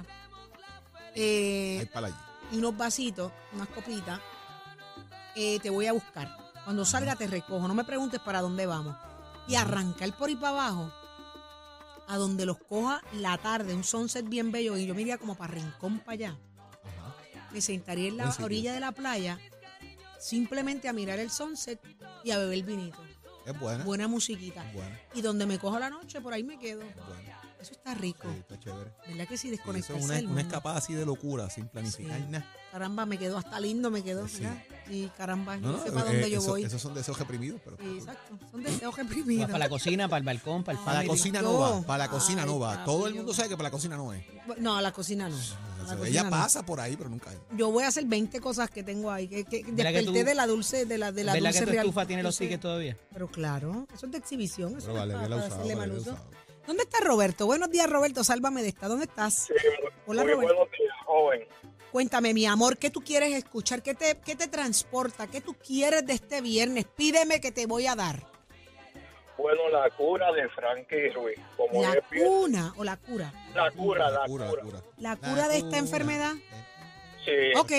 Ahí 1.15 1.21
eh, 1.21 1.89
para 1.93 2.07
allí. 2.07 2.15
y 2.51 2.57
unos 2.57 2.75
vasitos, 2.75 3.31
unas 3.53 3.67
copitas, 3.69 4.19
eh, 5.35 5.59
te 5.59 5.69
voy 5.69 5.85
a 5.87 5.93
buscar. 5.93 6.35
Cuando 6.63 6.85
salga 6.85 7.15
te 7.15 7.27
recojo, 7.27 7.67
no 7.67 7.73
me 7.73 7.83
preguntes 7.83 8.19
para 8.21 8.41
dónde 8.41 8.65
vamos. 8.65 8.95
Y 9.47 9.55
arrancar 9.55 10.15
por 10.17 10.29
ahí 10.29 10.35
para 10.35 10.49
abajo, 10.49 10.91
a 12.07 12.17
donde 12.17 12.45
los 12.45 12.57
coja 12.57 13.01
la 13.13 13.37
tarde, 13.37 13.73
un 13.75 13.83
sunset 13.83 14.27
bien 14.27 14.51
bello, 14.51 14.77
y 14.77 14.85
yo 14.85 14.95
me 14.95 15.01
iría 15.01 15.17
como 15.17 15.35
para 15.35 15.53
Rincón 15.53 15.99
para 15.99 16.13
allá. 16.13 16.29
Ajá. 16.29 17.15
Me 17.51 17.61
sentaría 17.61 18.07
en 18.07 18.17
la 18.17 18.23
Buen 18.23 18.31
sitio. 18.33 18.45
orilla 18.45 18.73
de 18.73 18.79
la 18.79 18.91
playa, 18.93 19.37
simplemente 20.19 20.87
a 20.87 20.93
mirar 20.93 21.19
el 21.19 21.29
sunset 21.29 21.79
y 22.23 22.31
a 22.31 22.37
beber 22.37 22.63
vinito. 22.63 22.97
Es 23.45 23.59
buena. 23.59 23.83
Buena 23.83 24.07
musiquita. 24.07 24.63
Buena. 24.73 24.97
Y 25.13 25.21
donde 25.21 25.45
me 25.45 25.59
cojo 25.59 25.77
la 25.77 25.89
noche, 25.89 26.21
por 26.21 26.31
ahí 26.33 26.43
me 26.43 26.57
quedo. 26.57 26.81
es 26.81 26.95
buena. 26.95 27.32
Eso 27.63 27.71
está 27.71 27.93
rico. 27.93 28.27
Sí, 28.29 28.39
está 28.39 28.59
chévere. 28.59 28.91
¿Verdad 29.07 29.27
que 29.27 29.37
sí? 29.37 29.47
Y 29.47 29.51
eso 29.53 29.57
Desconectarse 29.57 29.97
es 29.99 30.03
una, 30.05 30.13
del 30.15 30.25
una 30.25 30.33
mundo. 30.35 30.47
escapada 30.49 30.77
así 30.77 30.93
de 30.93 31.05
locura, 31.05 31.49
sin 31.49 31.67
planificar 31.69 32.17
Sí. 32.19 32.25
nada. 32.29 32.45
Caramba, 32.73 33.05
me 33.05 33.17
quedó 33.17 33.37
hasta 33.37 33.59
lindo, 33.59 33.89
me 33.89 34.03
quedó. 34.03 34.25
Y 34.89 35.07
caramba, 35.09 35.55
No, 35.57 35.71
no, 35.71 35.77
no, 35.77 35.83
sé 35.83 35.91
para 35.91 36.09
eh, 36.09 36.13
dónde 36.13 36.29
yo 36.31 36.41
voy. 36.41 36.63
Esos 36.63 36.81
son 36.81 36.93
deseos 36.93 37.17
reprimidos, 37.17 37.61
pero. 37.63 37.77
Sí, 37.77 37.97
exacto. 37.99 38.37
Son 38.51 38.61
deseos 38.63 38.97
reprimidos. 38.97 39.45
Para 39.45 39.59
la 39.59 39.69
cocina, 39.69 40.09
para 40.09 40.17
el 40.19 40.25
balcón, 40.25 40.63
para 40.63 40.77
el 40.77 40.83
Para 40.83 41.01
la 41.03 41.07
cocina 41.07 41.41
no 41.41 41.57
va, 41.57 41.81
para 41.83 42.03
la 42.05 42.09
cocina 42.09 42.45
no 42.45 42.59
va. 42.59 42.83
Todo 42.83 43.07
el 43.07 43.15
mundo 43.15 43.33
sabe 43.33 43.47
que 43.49 43.55
para 43.55 43.67
la 43.67 43.71
cocina 43.71 43.95
no 43.95 44.11
es. 44.11 44.23
No, 44.57 44.75
a 44.75 44.81
la 44.81 44.91
cocina 44.91 45.29
no. 45.29 45.37
La 45.37 45.93
Ella 45.93 45.97
cocina 45.97 46.29
pasa 46.29 46.65
por 46.65 46.79
ahí, 46.79 46.95
pero 46.97 47.09
nunca 47.09 47.31
es. 47.31 47.39
Yo 47.57 47.71
voy 47.71 47.83
a 47.83 47.87
hacer 47.89 48.05
20 48.05 48.39
cosas 48.41 48.69
que 48.69 48.83
tengo 48.83 49.09
ahí. 49.11 49.27
Que, 49.27 49.43
que 49.45 49.63
¿Verdad 49.63 49.91
que 49.91 49.97
desperté 49.97 50.19
tú- 50.21 50.25
de 50.25 50.35
la 50.35 50.47
dulce, 50.47 50.85
de 50.85 50.97
la, 50.97 51.11
de 51.11 51.23
la 51.25 51.33
¿Verdad 51.33 51.47
dulce 51.49 51.59
que 51.59 51.65
tu 51.65 51.71
real- 51.71 51.85
estufa 51.85 52.05
tiene 52.05 52.23
los 52.23 52.37
tickets 52.37 52.61
todavía? 52.61 52.97
Pero 53.13 53.27
claro, 53.29 53.87
eso 53.93 54.05
es 54.05 54.11
de 54.11 54.17
exhibición. 54.17 54.77
Eso 54.77 54.91
es 54.91 54.97
vale, 54.97 55.13
para- 55.13 55.27
bien 55.27 55.29
para 55.39 55.45
usado, 55.47 55.61
hacerle 55.61 55.75
mal 55.75 55.91
uso. 55.91 56.17
¿Dónde 56.65 56.83
está 56.83 56.99
Roberto? 57.01 57.45
Buenos 57.45 57.69
días, 57.69 57.89
Roberto. 57.89 58.23
Sálvame 58.23 58.61
de 58.61 58.69
esta. 58.69 58.87
¿Dónde 58.87 59.05
estás? 59.05 59.51
Hola, 60.07 60.23
Muy 60.23 60.31
Roberto. 60.33 60.55
buenos 60.55 60.71
días, 60.77 60.93
joven. 61.05 61.47
Cuéntame, 61.91 62.33
mi 62.33 62.45
amor, 62.45 62.77
¿qué 62.77 62.89
tú 62.89 63.01
quieres 63.01 63.33
escuchar? 63.33 63.83
¿Qué 63.83 63.93
te, 63.93 64.17
¿Qué 64.25 64.35
te 64.35 64.47
transporta? 64.47 65.27
¿Qué 65.27 65.41
tú 65.41 65.53
quieres 65.55 66.05
de 66.05 66.13
este 66.13 66.41
viernes? 66.41 66.85
Pídeme 66.85 67.39
que 67.39 67.51
te 67.51 67.67
voy 67.67 67.85
a 67.85 67.95
dar. 67.95 68.15
Bueno, 69.37 69.67
la 69.69 69.89
cura 69.91 70.31
de 70.31 70.47
Frankie 70.49 71.09
Ruiz. 71.09 71.37
Como 71.57 71.81
La 71.81 71.95
cuna 72.09 72.73
o 72.77 72.83
la 72.83 72.97
cura. 72.97 73.31
la 73.53 73.69
cura, 73.71 74.09
la 74.09 74.19
La 74.21 74.25
cura, 74.25 74.47
cura. 74.49 74.61
la 74.63 74.63
cura. 74.63 74.81
La 74.97 75.15
cura 75.17 75.47
de 75.49 75.57
esta 75.57 75.77
enfermedad. 75.77 76.33
Sí. 77.25 77.31
Ok, 77.59 77.71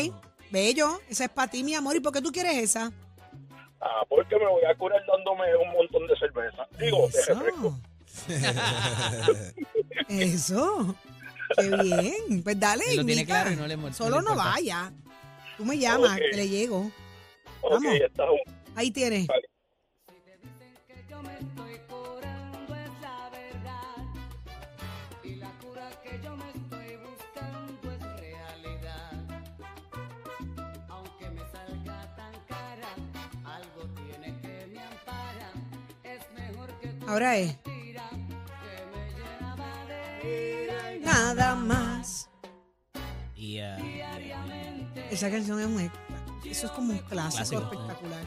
bello. 0.50 1.00
Esa 1.08 1.24
es 1.24 1.30
para 1.30 1.50
ti, 1.50 1.64
mi 1.64 1.74
amor. 1.74 1.96
¿Y 1.96 2.00
por 2.00 2.12
qué 2.12 2.20
tú 2.20 2.30
quieres 2.30 2.56
esa? 2.56 2.92
Ah, 3.80 4.02
porque 4.08 4.36
me 4.36 4.46
voy 4.46 4.64
a 4.64 4.74
curar 4.76 5.02
dándome 5.06 5.44
un 5.56 5.72
montón 5.72 6.06
de 6.06 6.16
cerveza. 6.16 6.66
Digo, 6.78 7.08
de 7.08 7.24
refresco. 7.24 7.78
Eso. 10.08 10.94
Qué 11.56 11.68
bien. 11.82 12.42
Pues 12.42 12.58
dale, 12.58 12.84
Él 12.90 12.96
lo 12.98 13.04
tiene 13.04 13.24
claro 13.26 13.52
y 13.52 13.56
no 13.56 13.66
le 13.66 13.76
Solo 13.92 14.16
no 14.16 14.20
le 14.20 14.24
no 14.24 14.30
importa. 14.32 14.50
vaya. 14.50 14.92
Tú 15.56 15.64
me 15.64 15.78
llamas, 15.78 16.18
que 16.18 16.36
le 16.36 16.48
llego. 16.48 16.90
Vamos. 17.62 17.94
está. 17.94 18.24
Ahí 18.74 18.90
tienes. 18.90 19.26
Vale. 19.26 19.42
que 20.88 21.04
yo 21.08 21.22
me 21.22 21.32
estoy 21.34 21.78
curando 21.88 22.74
es 22.74 22.90
la 23.00 23.30
verdad 23.30 23.96
y 25.22 25.34
la 25.36 25.50
cura 25.60 25.90
que 26.02 26.20
yo 26.22 26.36
me 26.36 26.48
estoy 26.50 26.96
buscando 26.96 27.92
es 27.92 28.20
realidad 28.20 29.12
aunque 30.88 31.30
me 31.30 31.40
salga 31.52 32.16
tan 32.16 32.32
cara 32.48 32.88
algo 33.44 33.84
tiene 33.94 34.40
que 34.40 34.66
me 34.72 34.80
ampara 34.80 35.52
es 36.02 36.20
mejor 36.36 36.68
que 36.80 36.88
tú 36.88 37.06
Ahora 37.08 37.38
es. 37.38 37.56
Nada 41.24 41.54
más. 41.54 42.28
Y, 43.34 43.58
ah, 43.58 43.78
Esa 45.10 45.30
canción 45.30 45.58
es 45.58 45.68
muy. 45.68 45.90
Eso 46.44 46.66
es 46.66 46.72
como 46.72 46.92
un 46.92 46.98
clásico, 46.98 47.48
Clásico. 47.48 47.62
espectacular. 47.62 48.24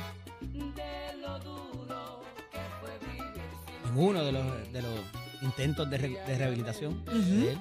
en 3.86 3.96
uno 3.98 4.24
de 4.24 4.32
los, 4.32 4.74
de 4.74 4.82
los 4.82 5.00
intentos 5.44 5.88
de, 5.92 5.98
re- 6.00 6.10
de 6.26 6.38
rehabilitación 6.40 7.06
de 7.06 7.52
él. 7.52 7.60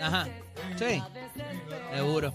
Ajá. 0.00 0.26
Sí. 0.76 1.02
Seguro. 1.94 2.32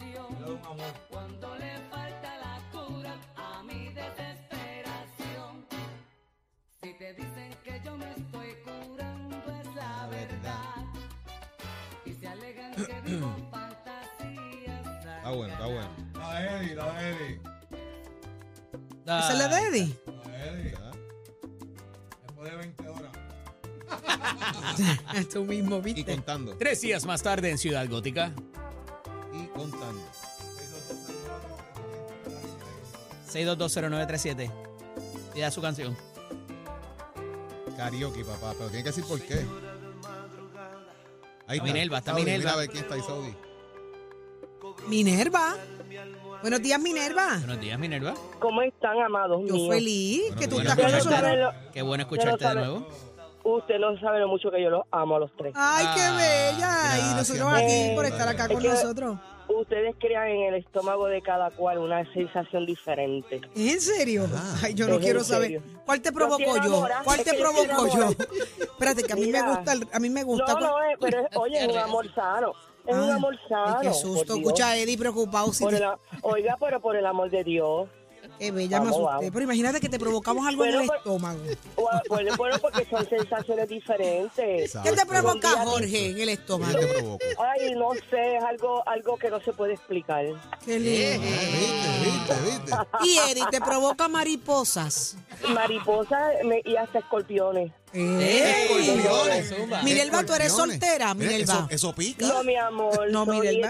¿Esa 19.20 19.32
es 19.34 19.38
la 19.40 19.48
de 19.48 19.62
Eddie? 19.68 19.96
la 20.06 20.46
Eddie. 20.46 20.74
Después 22.26 22.52
de 22.52 22.58
20 22.58 22.88
horas. 22.90 23.12
Tú 25.34 25.44
mismo, 25.46 25.78
Y 25.78 25.82
¿viste? 25.82 26.16
contando. 26.16 26.56
Tres 26.58 26.82
días 26.82 27.06
más 27.06 27.22
tarde 27.22 27.50
en 27.52 27.58
Ciudad 27.58 27.88
Gótica. 27.90 28.32
Y 29.34 29.46
contando. 29.48 30.02
6220937. 33.32 34.52
Pida 35.34 35.52
su 35.52 35.62
canción. 35.62 35.98
Karaoke, 37.78 38.24
papá. 38.24 38.54
Pero 38.58 38.70
tiene 38.70 38.84
que 38.84 38.90
decir 38.90 39.04
por 39.06 39.20
qué. 39.22 39.46
Ahí 41.48 41.58
Está 41.58 41.64
Minerva, 41.64 41.98
está 41.98 42.14
Minerva. 42.14 42.38
Mira 42.40 42.54
a 42.54 42.56
ver 42.58 42.70
quién 42.70 42.84
está 42.84 42.96
ahí, 42.96 43.02
Saudi. 43.02 43.36
Minerva. 44.88 45.56
Buenos 46.44 46.62
días, 46.62 46.80
Minerva. 46.80 47.38
Buenos 47.40 47.60
días, 47.62 47.80
Minerva. 47.80 48.14
¿Cómo 48.40 48.62
están, 48.62 49.00
amados 49.02 49.42
Yo 49.48 49.54
míos? 49.56 49.70
feliz 49.74 50.22
Bueno, 50.28 50.40
que 50.42 50.48
tú 50.50 50.56
bueno, 50.56 50.70
estás 50.72 50.86
con 50.86 50.92
nosotros. 51.12 51.56
Qué 51.74 51.82
bueno 51.82 52.04
escucharte 52.04 52.46
de 52.48 52.56
nuevo. 52.56 52.88
usted 53.46 53.80
no 53.80 53.98
sabe 54.02 54.20
lo 54.20 54.28
mucho 54.28 54.52
que 54.52 54.62
yo 54.62 54.70
los 54.70 54.84
amo 54.92 55.16
a 55.16 55.20
los 55.20 55.32
tres. 55.38 55.54
Ay, 55.56 55.86
qué 55.96 56.02
Ah, 56.02 56.18
bella. 56.18 57.12
Y 57.12 57.16
nosotros 57.16 57.48
aquí 57.54 57.96
por 57.96 58.06
estar 58.06 58.28
acá 58.28 58.46
Es 58.46 58.52
con 58.54 58.64
nosotros. 58.64 59.18
Ustedes 59.48 59.96
crean 60.00 60.28
en 60.28 60.54
el 60.54 60.56
estómago 60.56 61.06
de 61.08 61.22
cada 61.22 61.50
cual 61.52 61.78
una 61.78 62.04
sensación 62.14 62.66
diferente. 62.66 63.40
¿Es 63.56 63.74
en 63.74 63.82
serio? 63.82 64.28
Ah. 64.36 64.56
Ay, 64.64 64.74
yo 64.74 64.88
no 64.88 65.00
quiero 65.00 65.24
saber. 65.24 65.62
¿Cuál 65.86 66.02
te 66.02 66.12
provocó 66.12 66.58
yo? 66.62 66.86
¿Cuál 67.06 67.20
es 67.20 67.26
te 67.26 67.34
provocó 67.36 67.88
yo? 67.88 68.10
Espérate, 68.60 69.04
que 69.04 69.14
a 69.14 69.16
mí 69.16 69.28
me 69.28 69.42
gusta, 69.42 69.72
el- 69.74 69.88
a 69.94 70.00
mí 70.00 70.10
me 70.10 70.24
gusta. 70.24 70.54
No, 70.56 70.60
no, 70.60 70.84
es, 70.84 70.98
pero 71.00 71.20
es- 71.22 71.28
oye, 71.38 71.58
es 71.64 71.68
un 71.72 71.78
amor 71.78 72.14
sano. 72.14 72.52
Es 72.86 72.96
un 72.96 73.04
Ay, 73.04 73.10
amor 73.12 73.38
sano. 73.48 73.80
Qué 73.82 73.94
susto. 73.94 74.36
Escucha 74.36 74.70
a 74.70 74.78
Eddie 74.78 74.98
preocupado. 74.98 75.54
si 75.54 75.64
Por 75.64 75.74
te- 75.74 75.84
el 75.84 75.90
oiga, 76.22 76.58
pero 76.60 76.80
por 76.82 76.96
el 76.96 77.06
amor 77.06 77.30
de 77.30 77.44
Dios. 77.44 77.88
Qué 78.44 78.52
bella 78.52 78.80
me 78.82 78.86
Vamos, 78.92 78.92
asusté. 78.98 79.14
vamos. 79.16 79.30
Pero 79.32 79.44
imagínate 79.46 79.80
que 79.80 79.88
te 79.88 79.98
provocamos 79.98 80.46
algo 80.46 80.66
en 80.66 80.74
el 80.82 80.88
pues- 80.88 80.98
estómago. 81.00 81.40
Bueno, 82.10 82.36
bueno, 82.36 82.60
porque 82.60 82.86
son 82.90 83.08
sensaciones 83.08 83.70
diferentes. 83.70 84.66
Exacto. 84.66 84.90
¿Qué 84.90 84.96
te 84.98 85.06
provoca, 85.06 85.50
Jorge, 85.64 86.10
en 86.10 86.20
el 86.20 86.26
¿Qué 86.28 86.34
estómago? 86.34 86.78
te? 87.20 87.36
Ay, 87.40 87.74
no 87.76 87.92
sé, 88.10 88.36
es 88.36 88.44
algo, 88.44 88.84
algo 88.86 89.16
que 89.18 89.30
no 89.30 89.40
se 89.40 89.54
puede 89.54 89.76
explicar. 89.76 90.26
Qué 90.66 90.78
lindo. 90.78 91.26
Ah, 91.26 92.04
¿Viste, 92.04 92.34
viste, 92.44 92.66
viste? 92.66 93.08
Y 93.08 93.32
Eddie, 93.32 93.46
¿te 93.50 93.62
provoca 93.62 94.10
mariposas? 94.10 95.16
Mariposas 95.54 96.34
me- 96.44 96.62
y 96.66 96.76
hasta 96.76 97.00
escorpiones. 97.00 97.72
¡Ey! 97.94 98.68
Escorpiones. 98.68 99.84
Minerva, 99.86 100.26
tú 100.26 100.34
eres 100.34 100.52
soltera, 100.52 101.14
Minerva. 101.14 101.54
Eso, 101.54 101.68
eso 101.70 101.96
pica. 101.96 102.28
No, 102.28 102.44
mi 102.44 102.58
amor, 102.58 103.10
No, 103.10 103.24
soy 103.24 103.62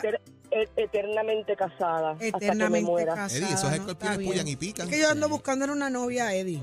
Et- 0.53 0.69
eternamente 0.77 1.55
casada. 1.55 2.11
hasta 2.11 2.19
que 2.19 2.31
me 2.31 2.37
Eternamente 2.37 2.91
muera. 2.91 3.15
casada. 3.15 3.37
Eddie, 3.39 3.53
esos 3.53 3.63
¿no? 3.69 3.75
escorpiones 3.75 4.01
Está 4.11 4.17
bien. 4.17 4.31
pullan 4.31 4.47
y 4.47 4.55
pican. 4.55 4.87
Es 4.87 4.93
que 4.93 5.01
yo 5.01 5.09
ando 5.09 5.29
buscando 5.29 5.65
una 5.71 5.89
novia, 5.89 6.33
Eddie. 6.33 6.61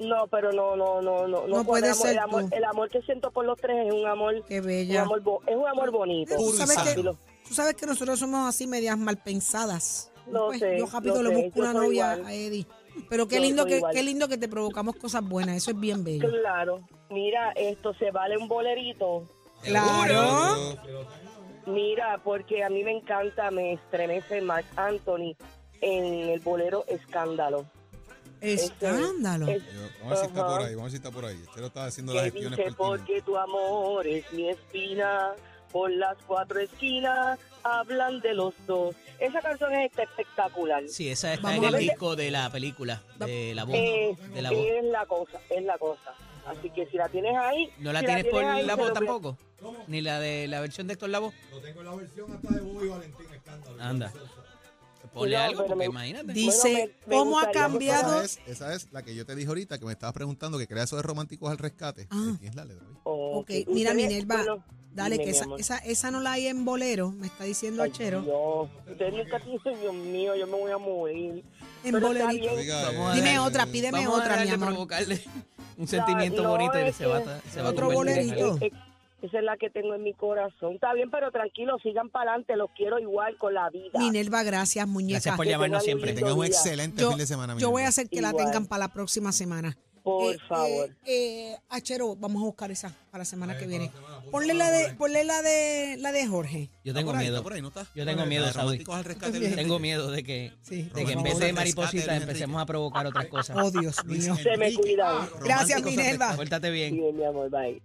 No, 0.00 0.26
pero 0.26 0.52
no, 0.52 0.74
no, 0.76 1.00
no, 1.00 1.26
no. 1.28 1.46
No 1.46 1.64
puede 1.64 1.94
ser 1.94 2.12
el 2.12 2.18
amor, 2.18 2.42
tú. 2.50 2.56
el 2.56 2.64
amor 2.64 2.88
que 2.90 3.00
siento 3.02 3.30
por 3.30 3.44
los 3.44 3.56
tres 3.60 3.86
es 3.86 3.92
un 3.92 4.06
amor, 4.06 4.44
Qué 4.46 4.60
un 4.60 4.66
bella. 4.66 5.02
amor 5.02 5.20
bo- 5.22 5.42
es 5.46 5.56
un 5.56 5.66
amor 5.68 5.90
bonito. 5.92 6.34
Tú 6.36 6.50
sabes, 6.52 6.76
que, 6.78 7.02
tú 7.02 7.54
sabes 7.54 7.74
que 7.74 7.86
nosotros 7.86 8.18
somos 8.18 8.48
así 8.48 8.66
medias 8.66 8.98
mal 8.98 9.16
pensadas. 9.18 10.10
Lo 10.30 10.46
Pues, 10.46 10.58
sé, 10.60 10.78
yo 10.78 10.86
rápido 10.86 11.22
lo 11.22 11.28
le 11.30 11.36
sé, 11.36 11.42
busco 11.44 11.56
yo 11.58 11.62
una 11.62 11.72
soy 11.72 11.86
novia 11.86 12.14
igual. 12.16 12.26
a 12.30 12.34
Eddie. 12.34 12.66
Pero 13.08 13.26
qué 13.28 13.36
Yo 13.36 13.42
lindo 13.42 13.62
soy 13.62 13.70
que 13.72 13.76
igual. 13.78 13.94
qué 13.94 14.02
lindo 14.02 14.28
que 14.28 14.38
te 14.38 14.48
provocamos 14.48 14.96
cosas 14.96 15.22
buenas. 15.28 15.56
Eso 15.56 15.70
es 15.72 15.78
bien 15.80 16.02
bello. 16.04 16.28
Claro. 16.30 16.80
Mira, 17.10 17.52
esto 17.56 17.92
se 17.94 18.10
vale 18.10 18.36
un 18.38 18.48
bolerito. 18.48 19.24
Claro. 19.62 20.76
Mira, 21.66 22.20
porque 22.22 22.62
a 22.64 22.68
mí 22.70 22.82
me 22.84 22.92
encanta, 22.92 23.50
me 23.50 23.72
estremece 23.74 24.40
Mark 24.40 24.66
Anthony 24.76 25.34
en 25.80 26.04
el 26.30 26.40
bolero 26.40 26.84
Escándalo. 26.88 27.64
Escándalo. 28.40 29.48
Es- 29.48 29.62
Yo- 29.64 29.80
Vamos 30.00 30.04
a 30.04 30.08
ver 30.08 30.18
si 30.18 30.26
está 30.26 30.46
por 30.46 30.62
ahí, 30.62 30.74
vamos 30.74 30.78
a 30.78 30.82
ver 30.84 30.90
si 30.90 30.96
está 30.96 31.10
por 31.10 31.24
ahí. 31.24 31.42
Chelo 31.54 31.66
está 31.68 31.84
haciendo 31.86 32.12
las 32.14 32.24
que 32.24 32.30
gestiones 32.32 32.58
dice 32.58 32.72
porque 32.76 33.22
tu 33.22 33.36
amor 33.38 34.06
es 34.06 34.30
mi 34.32 34.48
espina 34.50 35.32
por 35.72 35.90
las 35.90 36.16
cuatro 36.26 36.60
esquinas 36.60 37.38
hablan 37.64 38.20
de 38.20 38.34
los 38.34 38.54
dos 38.66 38.94
esa 39.18 39.40
canción 39.40 39.72
es 39.74 39.90
espectacular 39.98 40.84
Sí, 40.88 41.08
esa 41.08 41.32
está 41.34 41.48
Vamos 41.48 41.66
en 41.68 41.74
el 41.74 41.80
disco 41.80 42.14
de 42.14 42.30
la 42.30 42.48
película, 42.50 43.02
de 43.18 43.54
la 43.56 43.64
voz. 43.64 43.74
Eh, 43.74 44.16
De 44.34 44.42
la 44.42 44.50
voz. 44.50 44.58
es 44.60 44.84
la 44.84 45.06
cosa 45.06 45.40
es 45.50 45.64
la 45.64 45.78
cosa 45.78 46.14
así 46.46 46.70
que 46.70 46.86
si 46.86 46.96
la 46.96 47.08
tienes 47.08 47.34
ahí 47.36 47.70
¿No 47.78 47.92
la 47.92 48.00
si 48.00 48.06
tienes 48.06 48.26
por 48.26 48.44
ahí, 48.44 48.64
la 48.66 48.76
voz 48.76 48.88
lo 49.00 49.20
voy 49.20 49.34
a-? 49.70 49.84
Ni 49.88 50.00
la 50.00 50.20
de 50.20 50.46
la 50.48 50.60
versión 50.60 50.86
de 50.86 50.94
Héctor 50.94 51.10
Lavoe. 51.10 51.32
Lo 51.50 51.60
tengo 51.60 51.80
en 51.80 51.86
la 51.86 51.94
versión 51.94 52.32
hasta 52.32 52.54
de 52.54 52.60
Bobby 52.60 52.88
Valentín 52.88 53.26
Escándalo. 53.34 53.82
Anda. 53.82 54.12
Ponle 55.12 55.36
No, 55.36 55.42
algo 55.42 55.66
porque 55.66 55.76
me- 55.76 55.84
imagínate. 55.84 56.32
Dice, 56.32 56.94
Bueno, 57.06 57.24
¿cómo 57.24 57.38
ha 57.38 57.50
cambiado? 57.52 58.20
Esa 58.22 58.40
es, 58.46 58.48
esa 58.48 58.74
es 58.74 58.88
la 58.90 59.02
que 59.02 59.14
yo 59.14 59.24
te 59.24 59.36
dije 59.36 59.46
ahorita, 59.48 59.78
que 59.78 59.84
me 59.84 59.92
estabas 59.92 60.12
preguntando, 60.14 60.58
que 60.58 60.66
crea 60.66 60.82
eso 60.84 60.96
de 60.96 61.02
románticos 61.02 61.50
al 61.50 61.58
rescate. 61.58 62.08
Ah. 62.10 62.36
Ahí 62.42 62.50
la 62.54 62.64
letra. 62.64 62.84
Ok, 63.04 63.50
mira, 63.68 63.94
Minerva, 63.94 64.36
bueno, 64.36 64.64
dale, 64.92 65.18
dime, 65.18 65.24
que 65.26 65.30
esa, 65.30 65.44
esa, 65.58 65.78
esa 65.78 66.10
no 66.10 66.20
la 66.20 66.32
hay 66.32 66.48
en 66.48 66.64
bolero, 66.64 67.12
me 67.12 67.26
está 67.28 67.44
diciendo 67.44 67.82
Ay, 67.84 67.90
Achero. 67.90 68.22
Dios, 68.22 68.68
ustedes 68.90 69.12
nunca 69.14 69.38
dicen, 69.38 69.80
Dios 69.80 69.94
mío, 69.94 70.34
yo 70.34 70.46
me 70.48 70.58
voy 70.58 70.72
a 70.72 70.78
morir. 70.78 71.44
En 71.84 72.00
bolerito. 72.00 72.48
a 72.50 73.12
eh, 73.12 73.14
Dime 73.14 73.38
otra, 73.38 73.66
pídeme 73.66 73.98
Vamos 73.98 74.14
a 74.14 74.22
otra, 74.22 74.32
dejar 74.32 74.46
mi 74.46 74.52
amor. 74.54 74.68
provocarle. 74.70 75.22
Un 75.76 75.86
sentimiento 75.86 76.42
no, 76.42 76.50
bonito 76.50 76.78
y 76.78 76.82
es 76.88 76.96
se 76.96 77.04
va, 77.06 77.18
a- 77.18 77.40
se 77.52 77.60
va 77.60 77.68
a 77.68 77.70
Otro 77.72 77.90
bolerito. 77.92 78.52
algo. 78.54 78.58
Eh, 79.24 79.26
Esa 79.26 79.38
es 79.38 79.44
la 79.44 79.56
que 79.56 79.70
tengo 79.70 79.94
en 79.94 80.02
mi 80.02 80.12
corazón. 80.12 80.74
Está 80.74 80.92
bien, 80.94 81.10
pero 81.10 81.30
tranquilo, 81.30 81.78
sigan 81.82 82.10
para 82.10 82.30
adelante. 82.32 82.56
Los 82.56 82.70
quiero 82.76 82.98
igual 82.98 83.36
con 83.38 83.54
la 83.54 83.70
vida. 83.70 83.98
Minerva, 83.98 84.42
gracias, 84.42 84.86
muñeca. 84.86 85.14
Gracias 85.14 85.36
por 85.36 85.46
llamarnos 85.46 85.82
siempre. 85.82 86.10
Que 86.10 86.16
tengan 86.20 86.38
un 86.38 86.44
excelente 86.44 87.00
yo, 87.02 87.08
fin 87.10 87.18
de 87.18 87.26
semana. 87.26 87.56
yo 87.58 87.70
voy 87.70 87.82
a 87.82 87.88
hacer 87.88 88.08
que 88.08 88.20
la 88.20 88.32
tengan 88.32 88.66
para 88.66 88.80
la 88.80 88.88
próxima 88.92 89.32
semana. 89.32 89.76
Por 90.02 90.34
Eh, 90.34 90.38
favor. 90.46 90.90
Eh, 91.06 91.52
eh, 91.54 91.56
Achero, 91.70 92.14
vamos 92.16 92.42
a 92.42 92.44
buscar 92.44 92.70
esa 92.70 92.94
para 93.10 93.22
la 93.22 93.24
semana 93.24 93.56
que 93.56 93.66
viene. 93.66 93.90
semana, 93.90 94.20
Ponle 94.30 94.52
la 94.52 94.70
de, 94.70 94.92
ponle 94.96 95.24
la 95.24 95.40
de 95.40 95.96
la 95.98 96.12
de 96.12 96.26
Jorge. 96.26 96.68
Yo 96.84 96.90
Está 96.90 97.00
tengo 97.00 97.12
por 97.12 97.16
ahí, 97.20 97.24
miedo. 97.24 97.36
está 97.36 97.42
por 97.42 97.52
ahí, 97.54 97.62
¿no 97.62 97.68
está? 97.68 97.86
Yo 97.94 98.04
tengo 98.04 98.26
miedo, 98.26 98.52
Saudi. 98.52 98.84
Tengo 99.54 99.78
miedo 99.78 100.10
de 100.10 100.22
que, 100.22 100.52
Sí, 100.60 100.82
de 100.94 101.04
que 101.06 101.12
en 101.12 101.22
vez 101.22 101.38
de 101.38 101.54
maripositas 101.54 102.20
empecemos 102.20 102.60
a 102.60 102.66
provocar 102.66 103.06
otras 103.06 103.26
cosas. 103.28 103.56
Oh, 103.58 103.70
Dios 103.70 104.04
mío. 104.04 104.36
Se 104.36 104.58
me. 104.58 104.74
Gracias, 105.42 105.82
Minerva. 105.82 106.36
Pórtate 106.36 106.70
bien. 106.70 106.94
Bien, 106.94 107.16
mi 107.16 107.24
amor, 107.24 107.48
bye. 107.48 107.80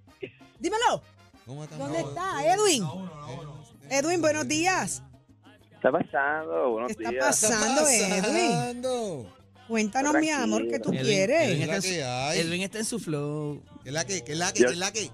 Dímelo. 0.60 1.01
¿Cómo? 1.50 1.65
¿Dónde 1.65 2.01
está 2.01 2.46
Edwin? 2.46 2.86
Edwin, 3.89 4.22
buenos 4.22 4.48
días. 4.48 5.01
¿Qué 5.68 5.75
está 5.77 5.91
pasando? 5.91 6.51
¿Qué 6.53 6.70
Buenos 6.70 6.91
está 6.91 7.10
días. 7.10 7.25
pasando, 7.25 7.88
Edwin? 7.89 8.51
pasando? 8.51 9.36
Cuéntanos, 9.68 10.13
mi 10.13 10.29
amor, 10.29 10.68
¿qué 10.68 10.79
tú 10.79 10.91
Edwin, 10.91 11.01
quieres? 11.03 11.41
Edwin 11.48 11.58
¿Qué 11.58 11.63
está, 11.63 11.75
en 11.75 11.82
su, 11.82 12.48
Edwin 12.48 12.62
está 12.62 12.77
en 12.77 12.86
su 12.86 13.00
flow. 13.00 13.63
¿Qué 13.82 13.89
es 13.89 13.94
la 13.94 14.06
que? 14.06 14.24
¿Qué 14.24 14.34
es 14.34 14.38
la 14.38 14.53
que? 14.53 14.63
¿Qué 14.63 14.72
es 14.72 14.77
la 14.77 14.91
que? 14.91 15.10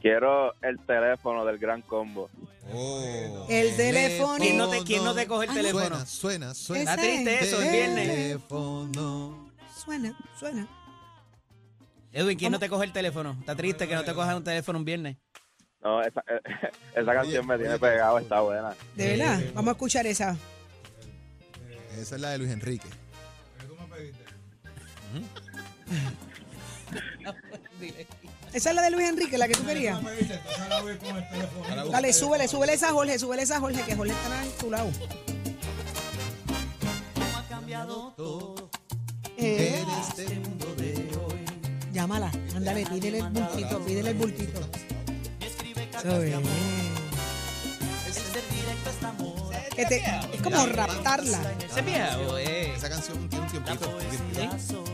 Quiero 0.00 0.54
el 0.62 0.80
teléfono 0.86 1.44
del 1.44 1.58
gran 1.58 1.82
combo. 1.82 2.30
Oh. 2.72 3.46
El 3.50 3.76
teléfono. 3.76 4.38
¿Quién 4.38 4.56
no 4.56 4.70
te, 4.70 4.82
quién 4.82 5.04
no 5.04 5.14
te 5.14 5.26
coge 5.26 5.44
el 5.44 5.50
Ah, 5.50 5.54
teléfono? 5.56 6.06
Suena, 6.06 6.06
suena, 6.06 6.54
suena. 6.54 6.90
Está 6.94 6.96
triste 7.02 7.44
eso, 7.44 7.60
el 7.60 7.70
viernes. 7.70 8.08
Teléfono. 8.08 9.50
Suena, 9.84 10.18
suena. 10.40 10.66
Edwin, 12.12 12.38
¿quién 12.38 12.50
no 12.50 12.58
te 12.58 12.70
coge 12.70 12.86
el 12.86 12.92
teléfono? 12.94 13.36
Está 13.40 13.54
triste 13.54 13.86
que 13.86 13.94
no 13.94 14.04
te 14.04 14.14
cojas 14.14 14.34
un 14.34 14.44
teléfono 14.44 14.78
un 14.78 14.86
viernes. 14.86 15.18
No, 15.84 16.02
esa, 16.02 16.24
esa 16.96 17.12
canción 17.12 17.46
me 17.46 17.58
tiene 17.58 17.78
pegado, 17.78 18.18
está 18.18 18.40
buena. 18.40 18.74
De 18.96 19.08
verdad, 19.16 19.40
vamos 19.54 19.68
a 19.68 19.72
escuchar 19.72 20.06
esa. 20.06 20.36
Esa 21.98 22.14
es 22.16 22.20
la 22.20 22.30
de 22.30 22.38
Luis 22.38 22.50
Enrique. 22.50 22.88
¿Qué 23.60 23.66
tú 23.66 23.76
me 23.76 23.86
pediste? 23.96 24.24
Esa 28.52 28.70
es 28.70 28.76
la 28.76 28.82
de 28.82 28.90
Luis 28.90 29.08
Enrique, 29.08 29.36
la 29.38 29.46
que 29.46 29.54
tú 29.54 29.64
querías. 29.66 29.98
¿Qué 29.98 30.04
tú 30.04 30.08
me 30.10 30.16
pediste? 30.16 30.34
Entonces 30.36 30.60
ahora 30.62 30.80
voy 30.82 30.96
con 30.96 31.16
el 31.16 31.28
teléfono. 31.28 31.90
Dale, 31.90 32.12
súbele, 32.12 32.48
súbele 32.48 32.72
esa 32.72 32.88
a 32.88 32.92
Jorge, 32.92 33.18
súbele 33.18 33.42
esa 33.42 33.56
a 33.56 33.60
Jorge, 33.60 33.82
que 33.82 33.94
Jorge 33.94 34.12
está 34.12 34.42
en 34.44 34.52
tu 34.58 34.70
lado. 34.70 34.90
Eh, 39.36 39.82
En 39.82 39.88
este 40.00 40.34
mundo 40.40 40.74
de 40.76 41.10
hoy. 41.18 41.44
llámala, 41.92 42.30
ándale, 42.54 42.86
pídele 42.86 43.18
el 43.18 43.28
bultito, 43.30 43.80
pídele 43.84 44.10
el 44.10 44.16
bultito. 44.16 44.60
Eso 45.98 46.22
es. 46.22 46.34
Que 49.74 49.86
te- 49.86 50.04
es 50.32 50.42
como 50.42 50.66
raptarla. 50.66 51.40
¿Ese 51.68 51.80
es 51.80 51.86
vieja 51.86 52.18
o 52.18 52.36
es, 52.38 52.76
Esa 52.78 52.88
canción 52.90 53.28
tiene 53.28 53.44
un 53.44 53.50
tiempito. 53.50 53.90
un 53.90 53.98
tiempito. 54.30 54.84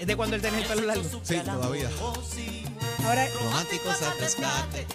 es 0.00 0.06
de 0.06 0.16
cuando 0.16 0.36
él 0.36 0.42
tenía 0.42 0.60
el 0.60 0.66
pelo 0.66 0.82
largo? 0.82 1.04
Sí, 1.22 1.36
todavía. 1.40 1.88
Ahora, 3.06 3.26
Románticos 3.42 4.02
al 4.02 4.18
rescate. 4.18 4.86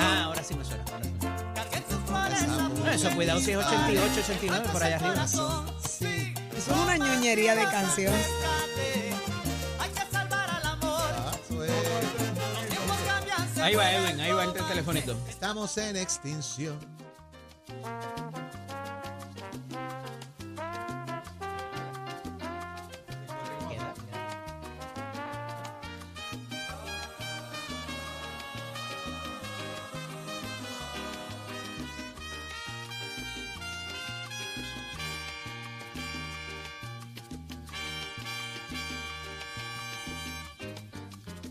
Ah, 0.00 0.22
ahora 0.24 0.42
sí 0.44 0.54
me 0.54 0.64
suena. 0.64 0.84
ahora 2.12 2.36
sí. 2.36 2.46
No, 2.46 2.90
eso 2.90 3.10
cuidado 3.14 3.40
si 3.40 3.50
es 3.52 3.56
88, 3.58 4.12
89, 4.24 4.68
por 4.72 4.82
allá 4.82 4.96
arriba. 4.96 5.24
eso 5.24 5.64
es 6.56 6.68
una 6.68 6.96
ñoñería 6.96 7.54
de 7.54 7.64
canción. 7.64 8.12
Ahí 13.60 13.74
va 13.74 13.90
Edwin, 13.90 14.20
ahí 14.20 14.32
va 14.32 14.44
el 14.44 14.52
telefonito. 14.52 15.16
Estamos 15.28 15.76
en 15.78 15.96
extinción. 15.96 16.78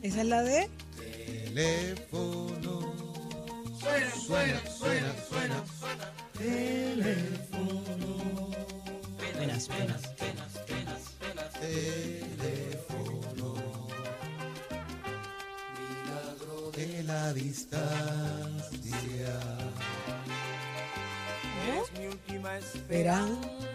Esa 0.02 0.22
es 0.22 0.28
la 0.28 0.44
de. 0.44 0.85
Teléfono. 1.56 2.76
Suena, 3.80 4.12
suena, 4.12 4.60
suena, 4.78 5.12
suena. 5.30 5.64
Penas, 9.18 9.70
penas. 9.70 10.02
Teléfono. 11.62 13.48
Milagro 15.80 16.72
de 16.72 17.04
la 17.04 17.32
distancia. 17.32 17.80
mi 21.98 22.08
última 22.08 22.58
Esperanza. 22.58 23.75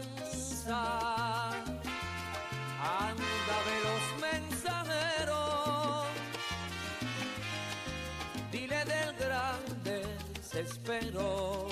Dile 8.60 8.84
del 8.84 9.16
gran 9.16 9.60
desespero 9.82 11.66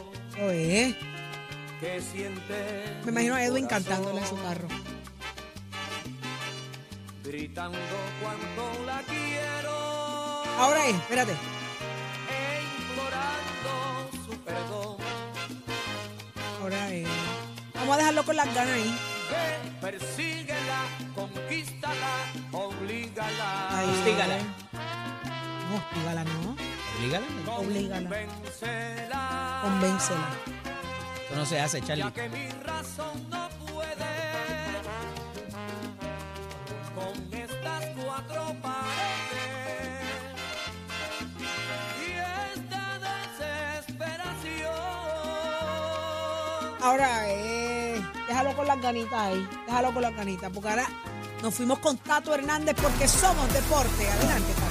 es. 0.51 0.95
que 1.81 2.01
siente. 2.01 2.97
Me 3.05 3.11
imagino 3.11 3.35
a 3.35 3.45
Edwin 3.45 3.65
corazón, 3.65 3.85
cantándole 3.85 4.21
en 4.21 4.27
su 4.27 4.37
carro. 4.43 4.69
Gritando 7.25 7.79
cuánto 8.23 8.85
la 8.87 9.03
quiero. 9.03 9.71
Ahora 10.59 10.87
es, 10.87 10.95
espérate. 10.95 11.33
E 11.33 11.37
implorando 12.81 14.11
su 14.25 14.39
perdón. 14.41 14.97
Ahora 16.61 16.95
es. 16.95 17.09
Vamos 17.75 17.95
a 17.95 17.99
dejarlo 17.99 18.25
con 18.25 18.37
las 18.37 18.55
ganas 18.55 18.75
ahí. 18.75 18.99
Ve, 19.31 19.71
persíguela, 19.81 20.85
conquístala, 21.15 22.15
oblígala. 22.53 23.79
Ahí. 23.79 23.91
Hostígala. 23.91 24.39
No, 25.69 25.77
hostígala, 25.77 26.25
no. 26.25 26.68
Oblígala. 26.99 27.27
Oblígala. 27.57 28.09
Convéncela. 28.09 29.61
Convéncela. 29.63 30.29
Eso 31.27 31.35
no 31.37 31.47
se 31.47 31.61
hace, 31.61 31.81
Charlie. 31.81 32.03
Ya 32.05 32.11
que 32.13 32.29
mi 32.29 32.49
razón 32.65 33.29
no 33.31 33.49
puede 33.73 34.05
con 36.95 37.35
estas 37.35 37.85
cuatro 38.05 38.55
paredes 38.61 40.05
y 42.01 42.03
esta 42.57 42.85
desesperación. 43.39 44.73
Ahora 46.83 47.29
es. 47.29 48.03
Déjalo 48.27 48.57
con 48.57 48.67
las 48.67 48.81
ganitas 48.81 49.13
ahí. 49.13 49.49
Déjalo 49.67 49.93
con 49.95 50.03
las 50.03 50.17
ganitas. 50.17 50.51
Porque 50.53 50.69
ahora 50.69 50.87
nos 51.43 51.55
fuimos 51.55 51.79
con 51.79 51.97
Tato 51.99 52.35
Hernández 52.35 52.75
porque 52.83 53.07
somos 53.07 53.53
deporte. 53.53 54.11
Adelante, 54.11 54.53
Tato. 54.55 54.68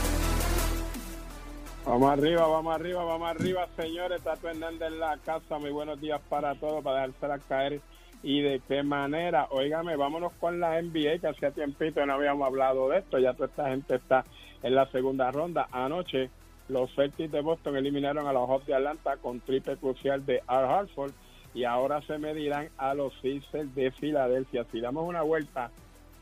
Vamos 1.88 2.12
arriba, 2.12 2.45
vamos 2.45 2.76
arriba, 2.76 3.02
vamos 3.06 3.30
arriba, 3.30 3.65
señores. 3.78 4.21
Tato 4.21 4.50
Hernández 4.50 4.89
en 4.89 5.00
la 5.00 5.17
casa. 5.23 5.58
Muy 5.58 5.71
buenos 5.71 6.02
días 6.02 6.19
para 6.28 6.54
todos, 6.56 6.84
para 6.84 7.08
dejársela 7.08 7.39
caer. 7.39 7.80
¿Y 8.21 8.41
de 8.41 8.62
qué 8.67 8.84
manera? 8.84 9.47
Óigame, 9.52 9.95
vámonos 9.95 10.34
con 10.34 10.60
la 10.60 10.82
NBA, 10.82 11.19
que 11.19 11.28
hacía 11.28 11.52
tiempito 11.52 12.06
no 12.06 12.15
habíamos 12.15 12.45
hablado 12.45 12.89
de 12.89 12.97
esto. 12.97 13.19
Ya 13.19 13.34
toda 13.34 13.47
esta 13.47 13.69
gente 13.69 13.95
está 13.95 14.26
en 14.63 14.76
la 14.76 14.86
segunda 14.91 15.32
ronda. 15.32 15.69
Anoche, 15.71 16.30
los 16.67 16.93
Celtics 16.93 17.32
de 17.32 17.39
Boston 17.39 17.78
eliminaron 17.78 18.28
a 18.28 18.34
los 18.34 18.50
Hawks 18.50 18.65
de 18.65 18.76
Atlanta 18.76 19.15
con 19.15 19.39
triple 19.39 19.78
crucial 19.78 20.26
de 20.26 20.43
Al 20.45 20.65
Hartford. 20.65 21.13
Y 21.54 21.63
ahora 21.63 22.02
se 22.02 22.17
medirán 22.17 22.67
a 22.78 22.95
los 22.95 23.13
Sixers 23.21 23.73
de 23.76 23.91
Filadelfia. 23.91 24.65
Si 24.73 24.82
damos 24.82 25.08
una 25.08 25.21
vuelta 25.21 25.71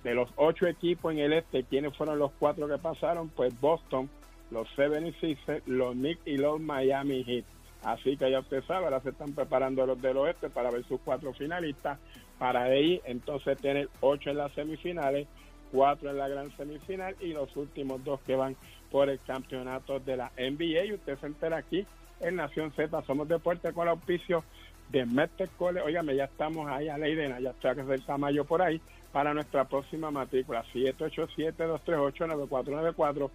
de 0.03 0.13
los 0.13 0.29
ocho 0.35 0.67
equipos 0.67 1.11
en 1.11 1.19
el 1.19 1.33
este, 1.33 1.63
¿quiénes 1.63 1.97
fueron 1.97 2.19
los 2.19 2.31
cuatro 2.37 2.67
que 2.67 2.77
pasaron? 2.77 3.29
Pues 3.29 3.59
Boston, 3.59 4.07
los 4.51 4.67
76ers, 4.75 5.61
los 5.65 5.93
Knicks 5.93 6.21
y 6.25 6.37
los 6.37 6.59
Miami 6.59 7.23
Heat. 7.23 7.45
Así 7.83 8.17
que 8.17 8.31
ya 8.31 8.39
usted 8.39 8.63
sabe, 8.63 8.85
ahora 8.85 9.01
se 9.01 9.09
están 9.09 9.33
preparando 9.33 9.85
los 9.85 10.01
del 10.01 10.17
oeste 10.17 10.49
para 10.49 10.71
ver 10.71 10.83
sus 10.85 10.99
cuatro 11.01 11.33
finalistas, 11.33 11.99
para 12.39 12.63
ahí 12.63 12.99
entonces 13.05 13.57
tener 13.59 13.89
ocho 14.01 14.31
en 14.31 14.37
las 14.37 14.51
semifinales, 14.53 15.27
cuatro 15.71 16.09
en 16.09 16.17
la 16.17 16.27
gran 16.27 16.55
semifinal 16.57 17.15
y 17.19 17.33
los 17.33 17.55
últimos 17.55 18.03
dos 18.03 18.19
que 18.21 18.35
van 18.35 18.55
por 18.89 19.09
el 19.09 19.19
campeonato 19.19 19.99
de 19.99 20.17
la 20.17 20.31
NBA. 20.37 20.85
Y 20.85 20.93
usted 20.93 21.19
se 21.19 21.27
entera 21.27 21.57
aquí 21.57 21.85
en 22.21 22.37
Nación 22.37 22.71
Z, 22.71 23.03
somos 23.03 23.27
deporte 23.27 23.71
con 23.73 23.83
el 23.83 23.89
auspicio 23.89 24.43
de 24.89 25.05
Mestre 25.05 25.47
College. 25.57 25.85
Óigame, 25.85 26.15
ya 26.15 26.23
estamos 26.25 26.67
ahí 26.67 26.89
a 26.89 26.97
Leidena, 26.97 27.39
ya 27.39 27.51
está 27.51 27.75
que 27.75 27.81
es 27.81 27.89
el 27.89 28.03
Tamayo 28.03 28.43
por 28.45 28.61
ahí, 28.61 28.81
para 29.11 29.33
nuestra 29.33 29.65
próxima 29.65 30.11
matrícula, 30.11 30.63
787-238-9494. 30.73 33.29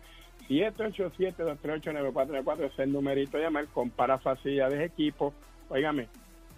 787-238-9494 0.50 2.64
es 2.64 2.78
el 2.80 2.92
numerito 2.92 3.38
de 3.38 3.44
llamar, 3.44 3.68
compara 3.68 4.18
facilidades, 4.18 4.80
equipos. 4.80 5.32
Óigame, 5.68 6.08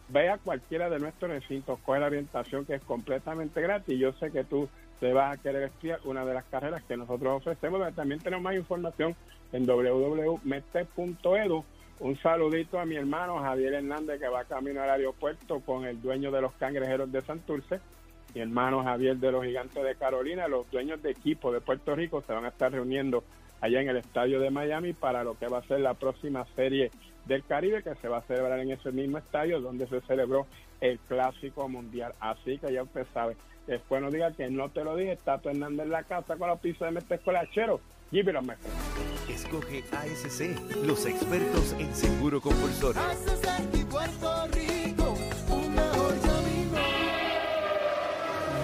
ve 0.09 0.31
a 0.31 0.39
cualquiera 0.39 0.89
de 0.89 0.99
nuestros 0.99 1.31
recintos, 1.31 1.79
coge 1.81 2.01
la 2.01 2.07
orientación 2.07 2.65
que 2.65 2.77
es 2.77 2.83
completamente 2.83 3.61
gratis. 3.61 3.99
Yo 3.99 4.15
sé 4.15 4.31
que 4.31 4.45
tú 4.45 4.67
te 4.99 5.13
vas 5.13 5.37
a 5.37 5.43
querer 5.43 5.65
estudiar 5.65 6.01
una 6.05 6.25
de 6.25 6.33
las 6.33 6.45
carreras 6.45 6.83
que 6.85 6.97
nosotros 6.97 7.37
ofrecemos. 7.37 7.81
pero 7.81 7.93
También 7.93 8.21
tenemos 8.21 8.43
más 8.43 8.55
información 8.55 9.15
en 9.53 9.67
www.mete.edu. 9.67 11.65
Un 12.01 12.19
saludito 12.21 12.81
a 12.81 12.87
mi 12.87 12.97
hermano 12.97 13.41
Javier 13.41 13.75
Hernández 13.75 14.19
que 14.19 14.29
va 14.29 14.45
camino 14.45 14.81
al 14.83 14.89
aeropuerto 14.91 15.61
con 15.61 15.85
el 15.85 16.01
dueño 16.01 16.31
de 16.31 16.41
los 16.41 16.55
cangrejeros 16.55 17.13
de 17.13 17.21
Santurce. 17.21 17.81
Mi 18.35 18.41
hermano 18.41 18.83
Javier 18.83 19.19
de 19.19 19.31
los 19.31 19.45
Gigantes 19.45 19.85
de 19.85 19.95
Carolina, 19.97 20.49
los 20.49 20.71
dueños 20.71 21.03
de 21.03 21.11
equipo 21.11 21.53
de 21.53 21.61
Puerto 21.61 21.95
Rico 21.95 22.23
se 22.27 22.33
van 22.33 22.47
a 22.47 22.49
estar 22.49 22.73
reuniendo 22.73 23.23
allá 23.63 23.81
en 23.81 23.89
el 23.89 23.97
estadio 23.97 24.41
de 24.41 24.51
Miami 24.51 24.93
para 24.93 25.25
lo 25.25 25.39
que 25.39 25.49
va 25.49 25.59
a 25.59 25.67
ser 25.67 25.81
la 25.81 25.95
próxima 25.95 26.45
serie 26.55 26.91
del 27.25 27.45
Caribe 27.45 27.83
que 27.83 27.95
se 27.95 28.09
va 28.09 28.19
a 28.19 28.23
celebrar 28.23 28.59
en 28.59 28.73
ese 28.73 28.91
mismo 28.93 29.19
estadio 29.19 29.61
donde 29.61 29.87
se 29.87 30.01
celebró 30.03 30.47
el 30.81 30.99
Clásico 30.99 31.69
Mundial. 31.69 32.13
Así 32.21 32.59
que 32.59 32.73
ya 32.73 32.83
usted 32.83 33.07
sabe. 33.15 33.37
Después 33.67 34.03
no 34.03 34.11
diga 34.11 34.33
que 34.33 34.51
no 34.51 34.69
te 34.71 34.83
lo 34.83 34.97
dije, 34.97 35.13
está 35.13 35.41
Hernández 35.43 35.87
en 35.87 35.93
la 35.93 36.03
casa 36.03 36.37
con 36.37 36.49
los 36.49 36.59
pisos 36.59 36.87
de 36.87 36.91
Mestre 36.91 37.17
Escolachero. 37.17 37.81
Give 38.11 38.31
it 38.31 38.37
a 38.37 38.43
mejor. 38.43 38.71
Escoge 39.29 39.85
ASC, 39.93 40.85
los 40.85 41.07
expertos 41.07 41.73
en 41.79 41.95
seguro 41.95 42.41
compulsorio. 42.41 43.01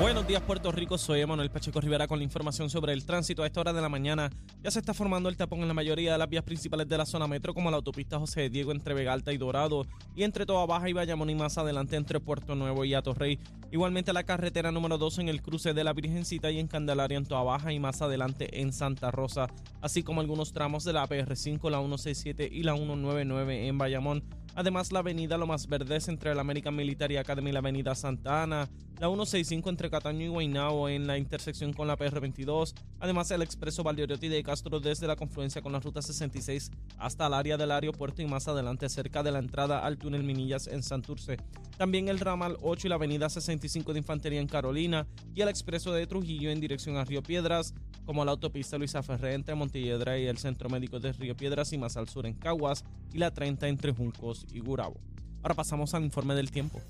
Buenos 0.00 0.28
días 0.28 0.40
Puerto 0.42 0.70
Rico, 0.70 0.96
soy 0.96 1.22
Emanuel 1.22 1.50
Pacheco 1.50 1.80
Rivera 1.80 2.06
con 2.06 2.18
la 2.18 2.24
información 2.24 2.70
sobre 2.70 2.92
el 2.92 3.04
tránsito. 3.04 3.42
A 3.42 3.46
esta 3.46 3.61
hora 3.61 3.72
de 3.72 3.82
la 3.82 3.88
mañana 3.88 4.30
ya 4.62 4.70
se 4.70 4.78
está 4.78 4.94
formando 4.94 5.28
el 5.28 5.37
tapón 5.37 5.61
en 5.62 5.66
la 5.66 5.74
mayoría 5.74 6.12
de 6.12 6.18
las 6.18 6.28
vías 6.28 6.44
principales 6.44 6.88
de 6.88 6.96
la 6.96 7.04
zona 7.04 7.26
metro, 7.26 7.52
como 7.52 7.68
la 7.68 7.78
autopista 7.78 8.16
José 8.16 8.48
Diego 8.48 8.70
entre 8.70 8.94
Vega 8.94 9.12
Alta 9.12 9.32
y 9.32 9.38
Dorado, 9.38 9.87
y 10.14 10.22
entre 10.22 10.46
Toa 10.46 10.66
Baja 10.66 10.88
y 10.88 10.92
Bayamón 10.92 11.30
y 11.30 11.34
más 11.34 11.58
adelante 11.58 11.96
entre 11.96 12.20
Puerto 12.20 12.54
Nuevo 12.54 12.84
y 12.84 12.94
Atorrey. 12.94 13.40
Igualmente 13.70 14.14
la 14.14 14.24
carretera 14.24 14.72
número 14.72 14.96
2 14.96 15.18
en 15.18 15.28
el 15.28 15.42
cruce 15.42 15.74
de 15.74 15.85
la 15.85 15.92
Virgencita 15.92 16.50
y 16.50 16.59
en 16.59 16.68
Candelaria 16.68 17.18
en 17.18 17.26
Toa 17.26 17.42
Baja 17.42 17.70
y 17.70 17.78
más 17.78 18.00
adelante 18.00 18.62
en 18.62 18.72
Santa 18.72 19.11
Rosa, 19.11 19.48
así 19.83 20.02
como 20.02 20.22
algunos 20.22 20.54
tramos 20.54 20.85
de 20.85 20.94
la 20.94 21.07
PR5, 21.07 21.70
la 21.70 21.78
167 21.78 22.48
y 22.50 22.62
la 22.62 22.74
199 22.74 23.68
en 23.68 23.76
Bayamón. 23.76 24.24
Además, 24.54 24.90
la 24.90 25.00
avenida 25.00 25.37
Lo 25.38 25.46
Más 25.46 25.68
Verdes 25.68 26.09
entre 26.09 26.35
la 26.35 26.40
American 26.40 26.74
Military 26.74 27.16
Academy 27.16 27.50
y 27.50 27.52
la 27.52 27.61
avenida 27.61 27.94
Santa 27.94 28.42
Ana, 28.42 28.68
la 28.98 29.07
165 29.07 29.70
entre 29.70 29.88
Cataño 29.90 30.24
y 30.24 30.28
Guaynabo 30.28 30.88
en 30.88 31.07
la 31.07 31.16
intersección 31.16 31.72
con 31.72 31.87
la 31.87 31.96
PR22, 31.96 32.74
además 32.98 33.31
el 33.31 33.42
expreso 33.42 33.85
Valdoriotti 33.85 34.26
de 34.26 34.42
Castro 34.42 34.81
desde 34.81 35.07
la 35.07 35.14
confluencia 35.14 35.62
con 35.62 35.70
la 35.70 35.78
ruta 35.78 36.02
66 36.02 36.72
hasta 36.96 37.28
el 37.28 37.35
área 37.35 37.57
del 37.57 37.70
aeropuerto 37.70 38.20
y 38.22 38.26
más 38.26 38.48
adelante 38.48 38.88
cerca 38.88 39.22
de 39.22 39.31
la 39.31 39.38
entrada 39.38 39.78
al 39.78 39.98
túnel 39.98 40.24
Minillas 40.24 40.66
en 40.66 40.83
Santurce. 40.83 41.37
También 41.76 42.09
el 42.09 42.18
ramal 42.18 42.57
8 42.61 42.88
y 42.88 42.90
la 42.90 42.96
avenida 42.96 43.28
65 43.58 43.92
de 43.92 43.98
Infantería 43.98 44.40
en 44.40 44.46
Carolina 44.46 45.06
y 45.34 45.40
el 45.40 45.48
expreso 45.48 45.92
de 45.92 46.06
Trujillo 46.06 46.50
en 46.50 46.60
dirección 46.60 46.96
a 46.96 47.04
Río 47.04 47.22
Piedras, 47.22 47.74
como 48.06 48.24
la 48.24 48.30
autopista 48.30 48.78
Luisa 48.78 49.02
Ferré 49.02 49.34
entre 49.34 49.54
Montelledra 49.54 50.18
y 50.18 50.26
el 50.26 50.38
Centro 50.38 50.68
Médico 50.68 51.00
de 51.00 51.12
Río 51.12 51.36
Piedras 51.36 51.72
y 51.72 51.78
más 51.78 51.96
al 51.96 52.08
sur 52.08 52.26
en 52.26 52.34
Caguas 52.34 52.84
y 53.12 53.18
la 53.18 53.32
30 53.32 53.68
entre 53.68 53.92
Juncos 53.92 54.46
y 54.52 54.60
Gurabo. 54.60 55.00
Ahora 55.42 55.54
pasamos 55.54 55.92
al 55.94 56.04
informe 56.04 56.34
del 56.34 56.50
tiempo. 56.50 56.80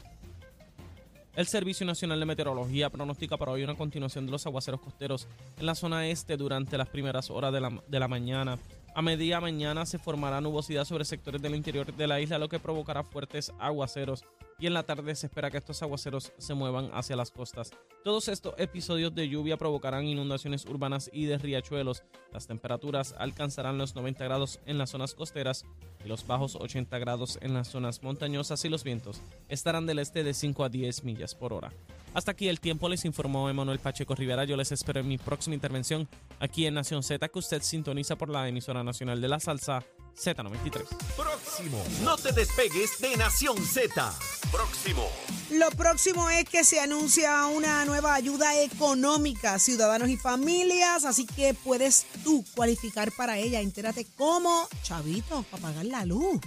El 1.35 1.47
Servicio 1.47 1.87
Nacional 1.87 2.21
de 2.21 2.27
Meteorología 2.27 2.91
pronostica 2.91 3.37
para 3.37 3.53
hoy 3.53 3.63
una 3.63 3.77
continuación 3.77 4.27
de 4.27 4.33
los 4.33 4.45
aguaceros 4.47 4.81
costeros 4.81 5.29
en 5.59 5.67
la 5.67 5.75
zona 5.75 6.07
este 6.09 6.37
durante 6.37 6.77
las 6.77 6.89
primeras 6.89 7.31
horas 7.31 7.53
de 7.53 7.61
la, 7.61 7.83
de 7.87 7.99
la 7.99 8.09
mañana. 8.09 8.59
A 8.95 9.03
media 9.03 9.41
mañana 9.41 9.87
se 9.87 9.99
formará 9.99 10.41
nubosidad 10.41 10.85
sobre 10.85 11.05
sectores 11.05 11.41
del 11.41 11.55
interior 11.55 11.95
de 11.95 12.07
la 12.07 12.21
isla, 12.21 12.39
lo 12.39 12.49
que 12.49 12.59
provocará 12.59 13.05
fuertes 13.05 13.53
aguaceros. 13.59 14.25
Y 14.61 14.67
en 14.67 14.75
la 14.75 14.83
tarde 14.83 15.15
se 15.15 15.27
espera 15.29 15.53
que 15.53 15.59
estos 15.59 15.83
aguaceros 15.83 16.33
se 16.37 16.55
muevan 16.55 16.91
hacia 16.93 17.15
las 17.15 17.31
costas. 17.31 17.71
Todos 18.03 18.27
estos 18.27 18.55
episodios 18.59 19.15
de 19.15 19.29
lluvia 19.29 19.57
provocarán 19.57 20.07
inundaciones 20.07 20.67
urbanas 20.67 21.09
y 21.13 21.27
de 21.27 21.39
riachuelos. 21.39 22.03
Las 22.33 22.49
temperaturas 22.49 23.15
alcanzarán 23.19 23.79
los 23.79 23.95
90 23.95 24.25
grados 24.25 24.59
en 24.67 24.77
las 24.77 24.91
zonas 24.91 25.15
costeras 25.15 25.65
y 26.05 26.09
los 26.09 26.27
bajos 26.27 26.57
80 26.57 26.99
grados 26.99 27.39
en 27.41 27.55
las 27.55 27.69
zonas 27.69 28.03
montañosas 28.03 28.65
y 28.65 28.69
los 28.69 28.83
vientos 28.83 29.21
estarán 29.49 29.87
del 29.87 30.01
este 30.01 30.25
de 30.25 30.35
5 30.35 30.65
a 30.65 30.69
10 30.69 31.05
millas 31.05 31.37
por 31.37 31.53
hora. 31.53 31.73
Hasta 32.15 32.33
aquí 32.33 32.49
el 32.49 32.59
tiempo, 32.59 32.89
les 32.89 33.05
informó 33.05 33.49
Emanuel 33.49 33.79
Pacheco 33.79 34.17
Rivera. 34.17 34.45
Yo 34.45 34.57
les 34.57 34.73
espero 34.73 34.99
en 34.99 35.09
mi 35.09 35.19
próxima 35.19 35.55
intervención 35.55 36.09
aquí 36.41 36.67
en 36.67 36.75
Nación 36.75 37.05
Z, 37.05 37.29
que 37.29 37.39
usted 37.39 37.63
sintoniza 37.63 38.17
por 38.17 38.29
la 38.29 38.49
emisora 38.49 38.83
nacional 38.83 39.21
de 39.21 39.29
la 39.29 39.39
salsa 39.39 39.85
Z93. 40.19 40.85
Próximo. 41.17 41.83
No 42.03 42.17
te 42.17 42.33
despegues 42.33 42.99
de 42.99 43.17
Nación 43.17 43.57
Z. 43.65 44.15
Próximo. 44.51 45.09
Lo 45.51 45.71
próximo 45.71 46.29
es 46.31 46.45
que 46.45 46.65
se 46.65 46.81
anuncia 46.81 47.47
una 47.47 47.85
nueva 47.85 48.15
ayuda 48.15 48.61
económica 48.61 49.55
a 49.55 49.59
ciudadanos 49.59 50.09
y 50.09 50.17
familias, 50.17 51.05
así 51.05 51.27
que 51.27 51.55
puedes 51.55 52.07
tú 52.25 52.45
cualificar 52.55 53.13
para 53.13 53.39
ella. 53.39 53.61
Entérate 53.61 54.07
cómo, 54.17 54.69
chavito, 54.83 55.45
para 55.51 55.63
pagar 55.63 55.87
la 55.87 56.05
luz. 56.05 56.41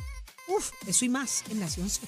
Uf, 0.47 0.71
eso 0.85 1.05
y 1.05 1.09
más 1.09 1.43
en 1.49 1.59
Nación 1.61 1.89
Z. 1.89 2.07